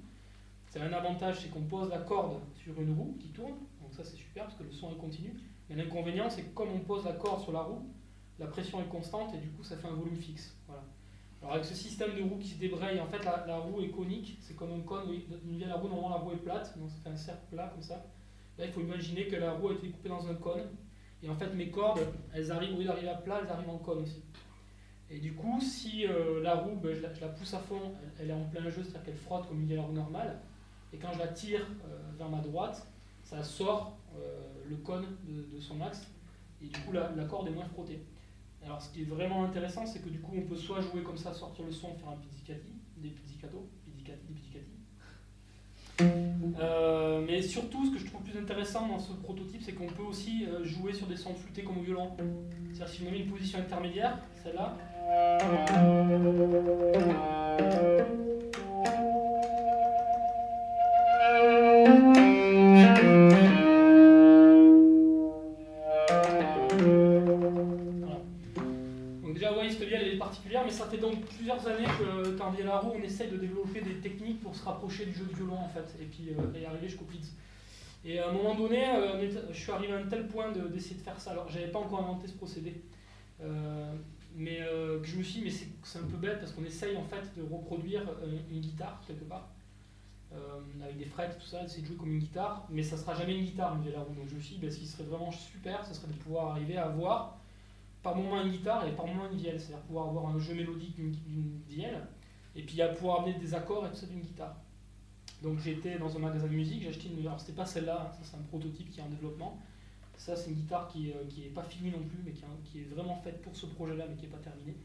c'est 0.67 0.81
un 0.81 0.91
avantage, 0.91 1.41
c'est 1.41 1.49
qu'on 1.49 1.61
pose 1.61 1.89
la 1.89 1.99
corde 1.99 2.39
sur 2.55 2.79
une 2.81 2.93
roue 2.97 3.15
qui 3.19 3.27
tourne, 3.29 3.53
donc 3.81 3.93
ça 3.93 4.03
c'est 4.03 4.17
super 4.17 4.45
parce 4.45 4.55
que 4.55 4.63
le 4.63 4.71
son 4.71 4.91
est 4.91 4.97
continu. 4.97 5.33
Mais 5.69 5.75
l'inconvénient, 5.75 6.29
c'est 6.29 6.41
que 6.43 6.53
comme 6.55 6.69
on 6.69 6.79
pose 6.79 7.05
la 7.05 7.13
corde 7.13 7.41
sur 7.43 7.51
la 7.51 7.61
roue, 7.61 7.85
la 8.39 8.47
pression 8.47 8.81
est 8.81 8.87
constante 8.87 9.33
et 9.35 9.37
du 9.37 9.49
coup 9.49 9.63
ça 9.63 9.77
fait 9.77 9.87
un 9.87 9.93
volume 9.93 10.15
fixe. 10.15 10.55
Alors 11.41 11.53
avec 11.53 11.65
ce 11.65 11.73
système 11.73 12.15
de 12.15 12.21
roue 12.21 12.37
qui 12.37 12.49
se 12.49 12.59
débraye, 12.59 12.99
en 12.99 13.07
fait 13.07 13.23
la, 13.23 13.45
la 13.47 13.57
roue 13.57 13.81
est 13.81 13.89
conique, 13.89 14.37
c'est 14.41 14.55
comme 14.55 14.73
un 14.73 14.81
cône, 14.81 15.03
vielle 15.45 15.71
à 15.71 15.75
roue, 15.75 15.87
normalement 15.87 16.09
la 16.09 16.21
roue 16.21 16.33
est 16.33 16.43
plate, 16.43 16.77
donc 16.77 16.89
ça 16.89 16.97
fait 17.03 17.09
un 17.09 17.15
cercle 17.15 17.43
plat 17.49 17.69
comme 17.73 17.81
ça. 17.81 18.05
Là 18.57 18.65
il 18.65 18.71
faut 18.71 18.81
imaginer 18.81 19.27
que 19.27 19.37
la 19.37 19.53
roue 19.53 19.69
a 19.69 19.73
été 19.73 19.89
coupée 19.89 20.09
dans 20.09 20.27
un 20.27 20.35
cône, 20.35 20.67
et 21.23 21.29
en 21.29 21.35
fait 21.35 21.53
mes 21.53 21.69
cordes, 21.69 22.01
elles 22.33 22.51
arrivent, 22.51 22.75
au 22.75 22.79
lieu 22.79 22.85
d'arriver 22.85 23.09
à 23.09 23.15
plat, 23.15 23.39
elles 23.41 23.49
arrivent 23.49 23.69
en 23.69 23.77
cône 23.77 23.99
aussi. 24.03 24.21
Et 25.09 25.19
du 25.19 25.33
coup, 25.33 25.59
si 25.59 26.05
euh, 26.05 26.43
la 26.43 26.55
roue, 26.55 26.75
ben, 26.75 26.93
je, 26.93 27.01
la, 27.01 27.09
la 27.21 27.29
pousse 27.29 27.53
à 27.53 27.59
fond, 27.59 27.93
elle, 28.19 28.29
est 28.29 28.33
en 28.33 28.43
plein 28.43 28.69
jeu, 28.69 28.83
c'est-à-dire 28.83 29.05
qu'elle 29.05 29.15
frotte 29.15 29.47
comme 29.47 29.61
une 29.61 29.67
vielle 29.67 29.79
à 29.79 29.83
roue 29.83 29.93
normale, 29.93 30.39
et 30.93 30.97
quand 30.97 31.13
je 31.13 31.19
la 31.19 31.29
tire 31.29 31.65
euh, 31.87 31.97
vers 32.17 32.29
ma 32.29 32.41
droite, 32.41 32.85
ça 33.23 33.43
sort 33.43 33.97
euh, 34.17 34.41
le 34.67 34.75
cône 34.75 35.05
de, 35.23 35.55
de 35.55 35.59
son 35.61 35.79
axe, 35.81 36.05
et 36.61 36.67
du 36.67 36.79
coup 36.81 36.91
la, 36.91 37.11
la 37.15 37.23
corde 37.23 37.47
est 37.47 37.51
moins 37.51 37.65
frottée. 37.65 38.01
Alors 38.65 38.81
ce 38.81 38.89
qui 38.89 39.01
est 39.01 39.05
vraiment 39.05 39.43
intéressant, 39.43 39.85
c'est 39.85 39.99
que 39.99 40.09
du 40.09 40.19
coup 40.19 40.33
on 40.35 40.41
peut 40.41 40.55
soit 40.55 40.81
jouer 40.81 41.01
comme 41.01 41.17
ça, 41.17 41.33
sortir 41.33 41.65
le 41.65 41.71
son, 41.71 41.93
faire 41.95 42.09
un 42.09 42.17
pizzicati, 42.17 42.73
des 42.97 43.09
pizzicato, 43.09 43.67
des 43.85 43.91
pizzicati. 43.91 44.79
Euh, 46.59 47.21
mais 47.25 47.41
surtout, 47.41 47.85
ce 47.85 47.91
que 47.91 47.99
je 47.99 48.05
trouve 48.05 48.21
plus 48.21 48.37
intéressant 48.37 48.87
dans 48.87 48.99
ce 48.99 49.13
prototype, 49.13 49.61
c'est 49.61 49.73
qu'on 49.73 49.87
peut 49.87 50.03
aussi 50.03 50.45
euh, 50.45 50.63
jouer 50.63 50.93
sur 50.93 51.07
des 51.07 51.17
sons 51.17 51.33
flûtés 51.35 51.63
comme 51.63 51.77
au 51.77 51.81
violon. 51.81 52.11
C'est-à-dire 52.71 52.89
si 52.89 52.99
je 52.99 53.05
me 53.05 53.11
mets 53.11 53.19
une 53.19 53.31
position 53.31 53.59
intermédiaire, 53.59 54.17
celle-là, 54.43 54.77
années 71.69 71.87
que 71.99 72.77
roue, 72.79 72.93
on 72.99 73.03
essaye 73.03 73.29
de 73.31 73.37
développer 73.37 73.81
des 73.81 73.95
techniques 73.95 74.41
pour 74.41 74.55
se 74.55 74.63
rapprocher 74.65 75.05
du 75.05 75.13
jeu 75.13 75.25
de 75.25 75.33
violon, 75.35 75.57
en 75.57 75.69
fait, 75.69 75.87
et 76.01 76.05
puis 76.05 76.29
euh, 76.31 76.59
et 76.59 76.65
arriver 76.65 76.87
jusqu'au 76.87 77.05
pizz. 77.05 77.33
Et 78.05 78.19
à 78.19 78.29
un 78.29 78.31
moment 78.31 78.55
donné, 78.55 78.87
euh, 78.89 79.29
je 79.51 79.57
suis 79.59 79.71
arrivé 79.71 79.93
à 79.93 79.97
un 79.97 80.07
tel 80.07 80.27
point 80.27 80.51
de- 80.51 80.67
d'essayer 80.67 80.95
de 80.95 81.01
faire 81.01 81.19
ça. 81.19 81.31
Alors, 81.31 81.49
j'avais 81.49 81.67
pas 81.67 81.79
encore 81.79 81.99
inventé 81.99 82.27
ce 82.27 82.33
procédé. 82.33 82.81
Euh, 83.41 83.93
mais 84.35 84.59
euh, 84.61 84.99
que 85.01 85.07
je 85.07 85.17
me 85.17 85.23
suis 85.23 85.39
dit, 85.41 85.45
mais 85.45 85.51
c'est 85.83 85.99
un 85.99 86.03
peu 86.03 86.17
bête 86.17 86.39
parce 86.39 86.51
qu'on 86.51 86.63
essaye 86.63 86.95
en 86.95 87.03
fait 87.03 87.23
de 87.35 87.41
reproduire 87.41 88.03
une 88.51 88.59
guitare 88.59 89.01
quelque 89.07 89.23
part, 89.25 89.47
avec 90.83 90.97
des 90.97 91.05
frettes, 91.05 91.37
tout 91.39 91.47
ça, 91.47 91.63
essayer 91.63 91.81
de 91.81 91.87
jouer 91.87 91.95
comme 91.97 92.11
une 92.13 92.19
guitare, 92.19 92.65
mais 92.69 92.83
ça 92.83 92.95
sera 92.95 93.15
jamais 93.15 93.35
une 93.35 93.43
guitare, 93.45 93.73
à 93.73 93.99
roue. 94.01 94.13
Donc 94.13 94.29
je 94.29 94.35
me 94.35 94.39
suis 94.39 94.55
dit, 94.55 94.61
ben, 94.61 94.71
ce 94.71 94.77
qui 94.77 94.85
serait 94.85 95.03
vraiment 95.03 95.31
super, 95.31 95.83
ce 95.83 95.95
serait 95.95 96.07
de 96.07 96.13
pouvoir 96.13 96.51
arriver 96.51 96.77
à 96.77 96.85
avoir 96.85 97.38
par 98.03 98.15
moment 98.15 98.41
une 98.41 98.51
guitare 98.51 98.87
et 98.87 98.91
par 98.91 99.05
moment 99.07 99.29
une 99.31 99.37
vielle, 99.37 99.59
c'est-à-dire 99.59 99.83
pouvoir 99.85 100.07
avoir 100.09 100.27
un 100.27 100.39
jeu 100.39 100.53
mélodique 100.53 100.95
d'une 100.95 101.59
vielle, 101.67 102.01
et 102.55 102.63
puis 102.63 102.81
à 102.81 102.89
pouvoir 102.89 103.21
amener 103.21 103.37
des 103.37 103.53
accords 103.53 103.85
et 103.85 103.89
tout 103.89 103.95
ça 103.95 104.05
d'une 104.07 104.21
guitare. 104.21 104.55
Donc 105.43 105.59
j'étais 105.59 105.97
dans 105.97 106.13
un 106.15 106.19
magasin 106.19 106.47
de 106.47 106.53
musique, 106.53 106.81
j'ai 106.83 106.89
acheté 106.89 107.07
une. 107.09 107.25
Alors 107.25 107.39
c'était 107.39 107.53
pas 107.53 107.65
celle-là, 107.65 108.07
hein, 108.07 108.11
ça 108.11 108.19
c'est 108.23 108.37
un 108.37 108.43
prototype 108.49 108.89
qui 108.89 108.99
est 108.99 109.03
en 109.03 109.09
développement. 109.09 109.57
Ça 110.17 110.35
c'est 110.35 110.49
une 110.49 110.55
guitare 110.57 110.87
qui, 110.89 111.11
euh, 111.11 111.15
qui 111.29 111.43
est 111.45 111.49
pas 111.49 111.63
finie 111.63 111.91
non 111.91 111.99
plus, 112.03 112.19
mais 112.25 112.31
qui, 112.31 112.79
est- 112.79 112.81
est 112.81 112.85
vraiment 112.93 113.15
faite 113.23 113.41
pour 113.41 113.55
ce 113.55 113.65
projet-là, 113.67 114.05
mais 114.09 114.15
qui 114.15 114.25
est 114.25 114.29
pas 114.29 114.37
terminée. 114.37 114.75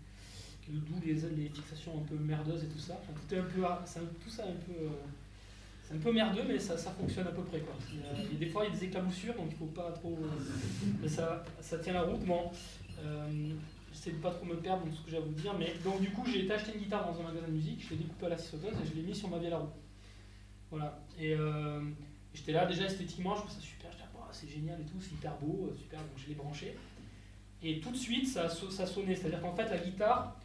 D'où 0.68 0.94
les, 1.04 1.12
les 1.14 1.48
fixations 1.50 1.98
un 1.98 2.02
peu 2.08 2.14
merdeuses 2.16 2.64
et 2.64 2.68
tout 2.68 2.78
ça. 2.78 2.94
Tout, 3.28 3.34
est 3.34 3.38
un 3.38 3.42
peu, 3.42 3.60
tout 4.22 4.30
ça 4.30 4.44
un 4.44 4.56
peu. 4.64 4.72
euh, 4.84 4.88
c'est 5.82 5.94
un 5.94 5.98
peu 5.98 6.10
merdeux, 6.12 6.44
mais 6.48 6.58
ça, 6.58 6.78
ça 6.78 6.90
fonctionne 6.92 7.26
à 7.26 7.32
peu 7.32 7.42
près. 7.42 7.58
Quoi. 7.60 7.74
Des 8.38 8.46
fois, 8.46 8.64
il 8.64 8.72
y 8.72 8.74
a 8.74 8.78
des 8.78 8.84
éclaboussures, 8.86 9.34
donc 9.34 9.48
il 9.50 9.56
faut 9.56 9.66
pas 9.66 9.90
trop. 9.92 10.16
euh, 10.22 10.52
mais 11.02 11.08
ça, 11.08 11.44
ça 11.60 11.78
tient 11.80 11.92
la 11.92 12.02
route. 12.02 12.24
Bon, 12.24 12.50
j'essaie 13.92 14.10
de 14.10 14.16
pas 14.16 14.30
trop 14.30 14.44
me 14.44 14.56
perdre 14.56 14.84
dans 14.84 14.92
ce 14.92 15.00
que 15.00 15.10
j'ai 15.10 15.16
à 15.16 15.20
vous 15.20 15.32
dire. 15.32 15.54
Mais 15.58 15.74
donc, 15.84 16.00
du 16.00 16.10
coup, 16.10 16.24
j'ai 16.26 16.44
été 16.44 16.52
acheter 16.52 16.72
une 16.74 16.82
guitare 16.82 17.10
dans 17.10 17.20
un 17.20 17.24
magasin 17.24 17.46
de 17.46 17.52
musique, 17.52 17.82
je 17.84 17.90
l'ai 17.90 17.96
découpée 17.96 18.26
à 18.26 18.30
la 18.30 18.38
scie 18.38 18.50
sauteuse 18.50 18.74
et 18.82 18.88
je 18.88 18.94
l'ai 18.94 19.02
mis 19.02 19.14
sur 19.14 19.28
ma 19.28 19.38
vielle 19.38 19.54
à 19.54 19.58
roue. 19.58 19.72
Voilà. 20.70 21.00
Et 21.18 21.34
euh, 21.34 21.80
j'étais 22.32 22.52
là, 22.52 22.66
déjà 22.66 22.84
esthétiquement, 22.84 23.34
je 23.36 23.40
trouve 23.40 23.52
ça 23.52 23.60
super. 23.60 23.90
Je 23.92 23.98
ah, 24.02 24.28
c'est 24.32 24.48
génial 24.48 24.80
et 24.80 24.84
tout, 24.84 25.00
c'est 25.00 25.12
hyper 25.12 25.36
beau, 25.38 25.70
euh, 25.70 25.76
super. 25.76 26.00
Donc, 26.00 26.10
je 26.16 26.28
l'ai 26.28 26.34
branché. 26.34 26.76
Et 27.62 27.80
tout 27.80 27.90
de 27.90 27.96
suite, 27.96 28.28
ça, 28.28 28.48
ça 28.48 28.86
sonnait. 28.86 29.14
C'est-à-dire 29.14 29.40
qu'en 29.40 29.54
fait, 29.54 29.68
la 29.68 29.78
guitare, 29.78 30.36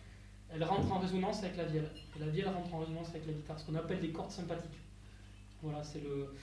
elle 0.52 0.64
rentre 0.64 0.92
en 0.92 1.00
résonance 1.00 1.44
avec 1.44 1.58
la 1.58 1.66
vielle. 1.66 1.90
Et 2.16 2.20
la 2.20 2.28
vielle 2.28 2.48
rentre 2.48 2.74
en 2.74 2.80
résonance 2.80 3.10
avec 3.10 3.26
la 3.26 3.34
guitare, 3.34 3.60
ce 3.60 3.66
qu'on 3.66 3.76
appelle 3.76 4.00
des 4.00 4.10
cordes 4.10 4.32
sympathiques. 4.32 4.80
Voilà, 5.62 5.84
c'est 5.84 6.02
le. 6.02 6.34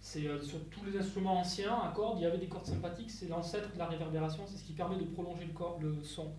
C'est 0.00 0.26
euh, 0.26 0.40
sur 0.40 0.58
tous 0.70 0.84
les 0.86 0.98
instruments 0.98 1.38
anciens 1.40 1.74
à 1.78 1.92
cordes, 1.94 2.18
il 2.18 2.22
y 2.22 2.26
avait 2.26 2.38
des 2.38 2.48
cordes 2.48 2.66
sympathiques, 2.66 3.10
c'est 3.10 3.28
l'ancêtre 3.28 3.72
de 3.72 3.78
la 3.78 3.86
réverbération, 3.86 4.44
c'est 4.46 4.56
ce 4.56 4.64
qui 4.64 4.72
permet 4.72 4.96
de 4.96 5.04
prolonger 5.04 5.46
le, 5.80 6.02
son. 6.02 6.32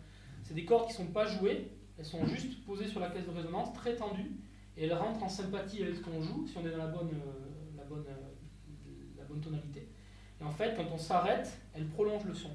C'est 0.44 0.56
des 0.56 0.66
cordes 0.66 0.88
qui 0.88 1.00
ne 1.00 1.06
sont 1.06 1.12
pas 1.14 1.26
jouées, 1.28 1.70
elles 1.98 2.06
sont 2.06 2.26
juste 2.26 2.66
posées 2.66 2.88
sur 2.88 3.00
la 3.00 3.10
caisse 3.12 3.26
de 3.26 3.32
résonance, 3.32 3.72
très 3.74 3.96
tendues, 3.96 4.32
et 4.76 4.86
elles 4.86 4.94
rentrent 4.94 5.24
en 5.24 5.30
sympathie 5.30 5.84
avec 5.84 5.96
ce 5.96 6.02
qu'on 6.02 6.22
joue, 6.22 6.48
si 6.48 6.58
on 6.58 6.66
est 6.66 6.72
dans 6.72 6.78
la 6.78 6.88
bonne, 6.88 7.10
euh, 7.10 7.78
la 7.78 7.84
bonne, 7.84 8.04
euh, 8.08 8.94
la 9.18 9.26
bonne 9.26 9.42
tonalité. 9.42 9.88
Et 10.40 10.44
en 10.44 10.52
fait, 10.52 10.76
quand 10.76 10.88
on 10.92 10.98
s'arrête, 10.98 11.52
elles 11.76 11.88
prolongent 11.88 12.26
le 12.26 12.34
son. 12.34 12.50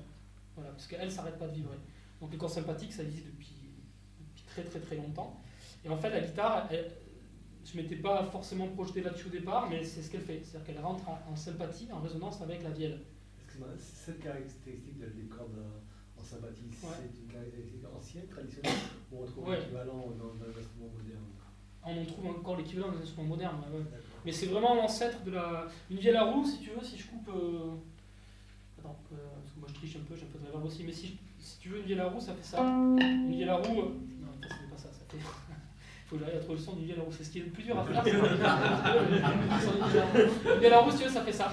Voilà, 0.57 0.71
parce 0.71 0.89
qu'elles 0.89 1.05
ne 1.05 1.11
s'arrêtent 1.11 1.39
pas 1.39 1.47
de 1.47 1.55
vibrer. 1.55 1.79
Donc 2.21 2.33
les 2.33 2.39
cordes 2.39 2.53
sympathiques, 2.53 2.93
ça 2.93 3.05
existe 3.05 3.27
depuis, 3.27 3.55
depuis 4.27 4.45
très 4.45 4.63
très 4.65 4.81
très 4.81 4.97
longtemps. 4.97 5.41
Et 5.85 5.89
en 5.89 5.97
fait, 5.97 6.11
la 6.11 6.21
guitare, 6.21 6.67
elle- 6.73 6.91
je 7.67 7.77
ne 7.77 7.83
m'étais 7.83 7.97
pas 7.97 8.23
forcément 8.25 8.69
projeté 8.69 9.03
là-dessus 9.03 9.27
au 9.27 9.31
départ, 9.31 9.69
mais 9.69 9.83
c'est 9.85 10.03
ce 10.03 10.11
qu'elle 10.11 10.21
fait. 10.23 10.41
C'est-à-dire 10.45 10.67
qu'elle 10.75 10.85
rentre 10.85 11.09
en, 11.09 11.19
en 11.33 11.37
sympathie, 11.37 11.89
en 11.93 12.01
résonance 12.01 12.41
avec 12.41 12.63
la 12.63 12.71
vielle. 12.71 13.01
Cette 13.79 14.21
caractéristique 14.23 14.99
de- 14.99 15.07
des 15.07 15.27
cordes 15.29 15.59
en 16.19 16.23
sympathie, 16.23 16.63
Ouais. 16.83 16.91
c'est 16.95 17.21
une 17.23 17.27
caractéristique 17.33 17.83
ancienne, 17.97 18.27
traditionnelle, 18.29 18.73
ou 19.11 19.23
on 19.23 19.27
trouve 19.27 19.49
Ouais. 19.49 19.59
l'équivalent 19.59 20.13
dans 20.19 20.35
dans 20.35 20.47
l'instrument 20.47 20.89
moderne 20.95 21.25
On 21.85 22.01
en 22.03 22.05
trouve 22.05 22.27
encore 22.27 22.57
l'équivalent 22.57 22.89
dans 22.89 22.99
les 22.99 23.03
instruments 23.03 23.29
modernes. 23.29 23.61
ouais. 23.73 23.81
Mais 24.25 24.33
c'est 24.33 24.47
vraiment 24.47 24.75
l'ancêtre 24.75 25.23
de 25.25 25.31
la. 25.31 25.67
Une 25.91 25.99
vielle 25.99 26.17
à 26.17 26.25
roue, 26.25 26.45
si 26.45 26.59
tu 26.61 26.71
veux, 26.71 26.85
si 26.85 26.99
je 26.99 27.07
coupe. 27.09 27.29
euh, 27.29 27.75
Attends, 28.79 28.97
euh, 29.13 29.17
parce 29.41 29.53
que 29.55 29.59
moi 29.61 29.69
je 29.71 29.75
triche 29.75 29.97
un 29.97 30.01
peu, 30.01 30.15
j'ai 30.17 30.25
un 30.25 30.29
peu 30.33 30.39
de 30.39 30.45
réverb 30.47 30.65
aussi, 30.65 30.85
mais 30.85 30.93
si, 30.93 31.17
si 31.39 31.59
tu 31.59 31.69
veux 31.71 31.79
une 31.79 31.87
vielle 31.87 32.01
à 32.01 32.09
roue, 32.09 32.21
ça 32.21 32.35
fait 32.35 32.43
ça. 32.45 32.61
Une 32.63 33.33
vielle 33.35 33.49
à 33.49 33.57
roue. 33.57 33.81
euh, 33.81 33.89
Non, 34.21 34.33
ça 34.43 34.49
c'est 34.61 34.71
pas 34.71 34.77
ça, 34.77 34.89
ça 34.93 35.05
fait. 35.09 35.17
Faut 36.07 36.17
que 36.17 36.23
j'arrive 36.23 36.39
à 36.39 36.41
trouver 36.41 36.59
le 36.59 36.65
son 36.65 36.73
à 36.73 37.03
roue. 37.05 37.13
C'est 37.13 37.25
ce 37.25 37.31
qui 37.31 37.39
est 37.41 37.43
le 37.45 37.51
plus 37.51 37.65
dur 37.65 37.79
à 37.79 37.85
faire. 37.85 38.05
roue, 40.81 40.91
si 40.91 40.99
tu 40.99 41.05
veux, 41.05 41.11
ça 41.11 41.23
fait 41.23 41.33
ça. 41.33 41.53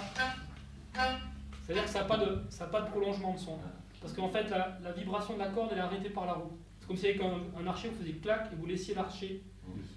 C'est-à-dire 1.65 1.83
que 1.85 1.89
ça 1.89 1.99
n'a 1.99 2.05
pas, 2.05 2.17
de- 2.17 2.41
pas 2.71 2.81
de 2.81 2.89
prolongement 2.89 3.33
de 3.33 3.39
son. 3.39 3.57
Parce 3.99 4.13
qu'en 4.13 4.29
fait, 4.29 4.49
la, 4.49 4.91
vibration 4.91 5.33
de 5.35 5.39
la 5.39 5.47
corde, 5.47 5.69
elle 5.71 5.77
est 5.79 5.81
arrêtée 5.81 6.09
par 6.09 6.25
la 6.25 6.33
roue. 6.33 6.57
C'est 6.79 6.87
comme 6.87 6.97
si 6.97 7.07
avec 7.07 7.21
un, 7.21 7.39
un 7.59 7.67
archer, 7.67 7.89
vous 7.89 7.97
faisiez 7.97 8.15
clac 8.15 8.49
et 8.51 8.55
vous 8.55 8.65
laissiez 8.65 8.93
l'archer. 8.93 9.41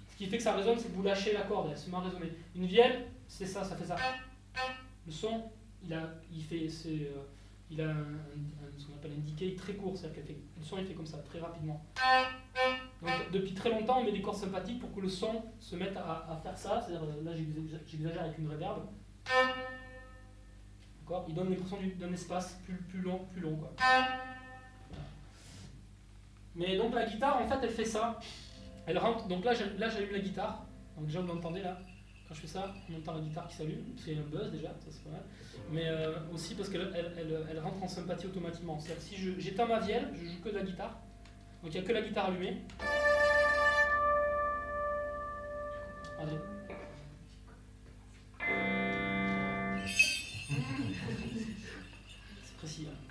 Ce 0.09 0.15
qui 0.17 0.25
fait 0.25 0.37
que 0.37 0.43
ça 0.43 0.55
résonne, 0.55 0.79
c'est 0.79 0.87
que 0.89 0.95
vous 0.95 1.03
lâchez 1.03 1.33
la 1.33 1.41
corde, 1.41 1.69
elle 1.71 1.77
se 1.77 1.89
met 1.89 1.97
à 1.97 1.99
résonner. 1.99 2.31
Une 2.55 2.65
vielle, 2.65 3.07
c'est 3.27 3.45
ça, 3.45 3.63
ça 3.63 3.75
fait 3.75 3.85
ça. 3.85 3.95
Le 5.05 5.11
son, 5.11 5.43
il 5.85 5.93
a, 5.93 6.09
il 6.33 6.41
fait, 6.41 6.67
euh, 6.87 7.21
il 7.69 7.81
a 7.81 7.89
un, 7.89 8.17
appelle 9.07 9.23
decay 9.23 9.55
très 9.55 9.73
court, 9.73 9.97
c'est-à-dire 9.97 10.23
que 10.25 10.31
le 10.31 10.63
son 10.63 10.77
il 10.77 10.85
fait 10.85 10.93
comme 10.93 11.05
ça, 11.05 11.17
très 11.19 11.39
rapidement. 11.39 11.83
Donc 13.01 13.31
depuis 13.31 13.53
très 13.53 13.69
longtemps, 13.69 13.99
on 13.99 14.03
met 14.03 14.11
des 14.11 14.21
cordes 14.21 14.37
sympathiques 14.37 14.79
pour 14.79 14.93
que 14.93 15.01
le 15.01 15.09
son 15.09 15.43
se 15.59 15.75
mette 15.75 15.95
à, 15.97 16.39
faire 16.41 16.57
ça, 16.57 16.81
c'est-à-dire 16.81 17.03
euh, 17.03 17.23
là 17.23 17.31
j'exagère 17.85 18.23
avec 18.23 18.37
une 18.37 18.49
reverb. 18.49 18.81
D'accord? 21.01 21.25
Il 21.27 21.35
donne 21.35 21.49
l'impression 21.49 21.77
du- 21.77 21.93
d'un 21.93 22.11
espace 22.11 22.59
plus, 22.65 23.01
long, 23.01 23.19
plus 23.31 23.41
long. 23.41 23.59
Mais 26.55 26.75
donc 26.77 26.93
la 26.95 27.05
guitare, 27.05 27.39
en 27.41 27.47
fait, 27.47 27.59
elle 27.61 27.69
fait 27.69 27.85
ça. 27.85 28.19
Elle 28.87 28.97
rentre. 28.97 29.27
Donc 29.27 29.45
là 29.45 29.53
j'allume 29.53 30.11
la 30.11 30.19
guitare. 30.19 30.65
Donc 30.95 31.05
déjà, 31.05 31.21
vous 31.21 31.27
l'entendez 31.27 31.61
là. 31.61 31.77
Quand 32.27 32.33
je 32.33 32.41
fais 32.41 32.47
ça, 32.47 32.73
on 32.89 32.97
entend 32.97 33.13
la 33.13 33.21
guitare 33.21 33.47
qui 33.47 33.55
s'allume. 33.55 33.83
C'est 33.97 34.17
un 34.17 34.21
buzz 34.21 34.51
déjà, 34.51 34.69
ça 34.69 34.87
c'est 34.89 35.03
pas 35.03 35.11
mal. 35.11 35.23
Mais 35.71 35.87
euh, 35.87 36.13
aussi 36.33 36.55
parce 36.55 36.69
qu'elle 36.69 36.91
elle, 36.95 37.11
elle- 37.17 37.45
elle 37.51 37.59
rentre 37.59 37.83
en 37.83 37.87
sympathie 37.87 38.27
automatiquement. 38.27 38.79
C'est-à-dire 38.79 39.03
que 39.03 39.09
si 39.09 39.17
je- 39.17 39.39
j'éteins 39.39 39.65
ma 39.65 39.79
vielle, 39.79 40.09
je 40.13 40.25
joue 40.25 40.39
que 40.43 40.49
de 40.49 40.55
la 40.55 40.63
guitare. 40.63 40.97
Donc 41.61 41.73
il 41.73 41.79
n'y 41.79 41.85
a 41.85 41.87
que 41.87 41.93
la 41.93 42.01
guitare 42.01 42.25
allumée. 42.27 42.57
Allez. 46.19 46.37
C'est 52.43 52.57
précis. 52.57 52.87
hein. 52.89 53.06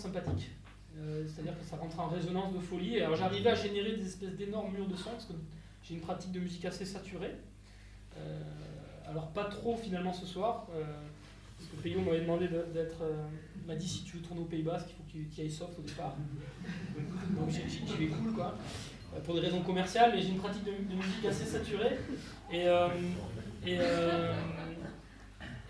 Sympathiques. 0.00 0.50
Euh, 0.98 1.24
C'est-à-dire 1.26 1.58
que 1.58 1.64
ça 1.64 1.76
rentre 1.76 1.98
en 2.00 2.08
résonance 2.08 2.52
de 2.52 2.58
folie. 2.58 3.00
Alors 3.00 3.16
j'arrivais 3.16 3.50
à 3.50 3.54
générer 3.54 3.92
des 3.96 4.06
espèces 4.06 4.34
d'énormes 4.36 4.72
murs 4.72 4.88
de 4.88 4.96
son 4.96 5.10
parce 5.10 5.26
que 5.26 5.32
j'ai 5.82 5.94
une 5.94 6.00
pratique 6.00 6.32
de 6.32 6.40
musique 6.40 6.64
assez 6.64 6.84
saturée. 6.84 7.34
Euh, 8.16 8.40
alors 9.08 9.28
pas 9.28 9.44
trop 9.44 9.76
finalement 9.76 10.12
ce 10.12 10.26
soir. 10.26 10.66
euh, 10.74 10.82
parce 11.58 11.70
que 11.70 11.76
Peyo 11.82 12.00
m'avait 12.00 12.22
demandé 12.22 12.48
de- 12.48 12.66
d'être. 12.72 13.02
m'a 13.66 13.76
dit 13.76 13.86
si 13.86 14.02
tu 14.02 14.16
veux 14.16 14.22
tourner 14.22 14.40
au 14.40 14.46
Pays 14.46 14.62
Basque, 14.62 14.86
il 14.88 14.94
faut 14.94 15.28
tu 15.34 15.40
y 15.40 15.44
ailles 15.44 15.50
soft 15.50 15.78
au 15.78 15.82
départ. 15.82 16.16
Donc 17.36 17.50
j'y 17.50 17.96
vais 17.96 18.06
cool 18.06 18.32
quoi. 18.32 18.54
Pour 19.24 19.34
des 19.34 19.40
raisons 19.40 19.60
commerciales, 19.62 20.12
mais 20.14 20.22
j'ai 20.22 20.30
une 20.30 20.38
pratique 20.38 20.64
de, 20.64 20.70
musique 20.94 21.24
assez 21.28 21.44
saturée. 21.44 21.98
Et, 22.50 22.66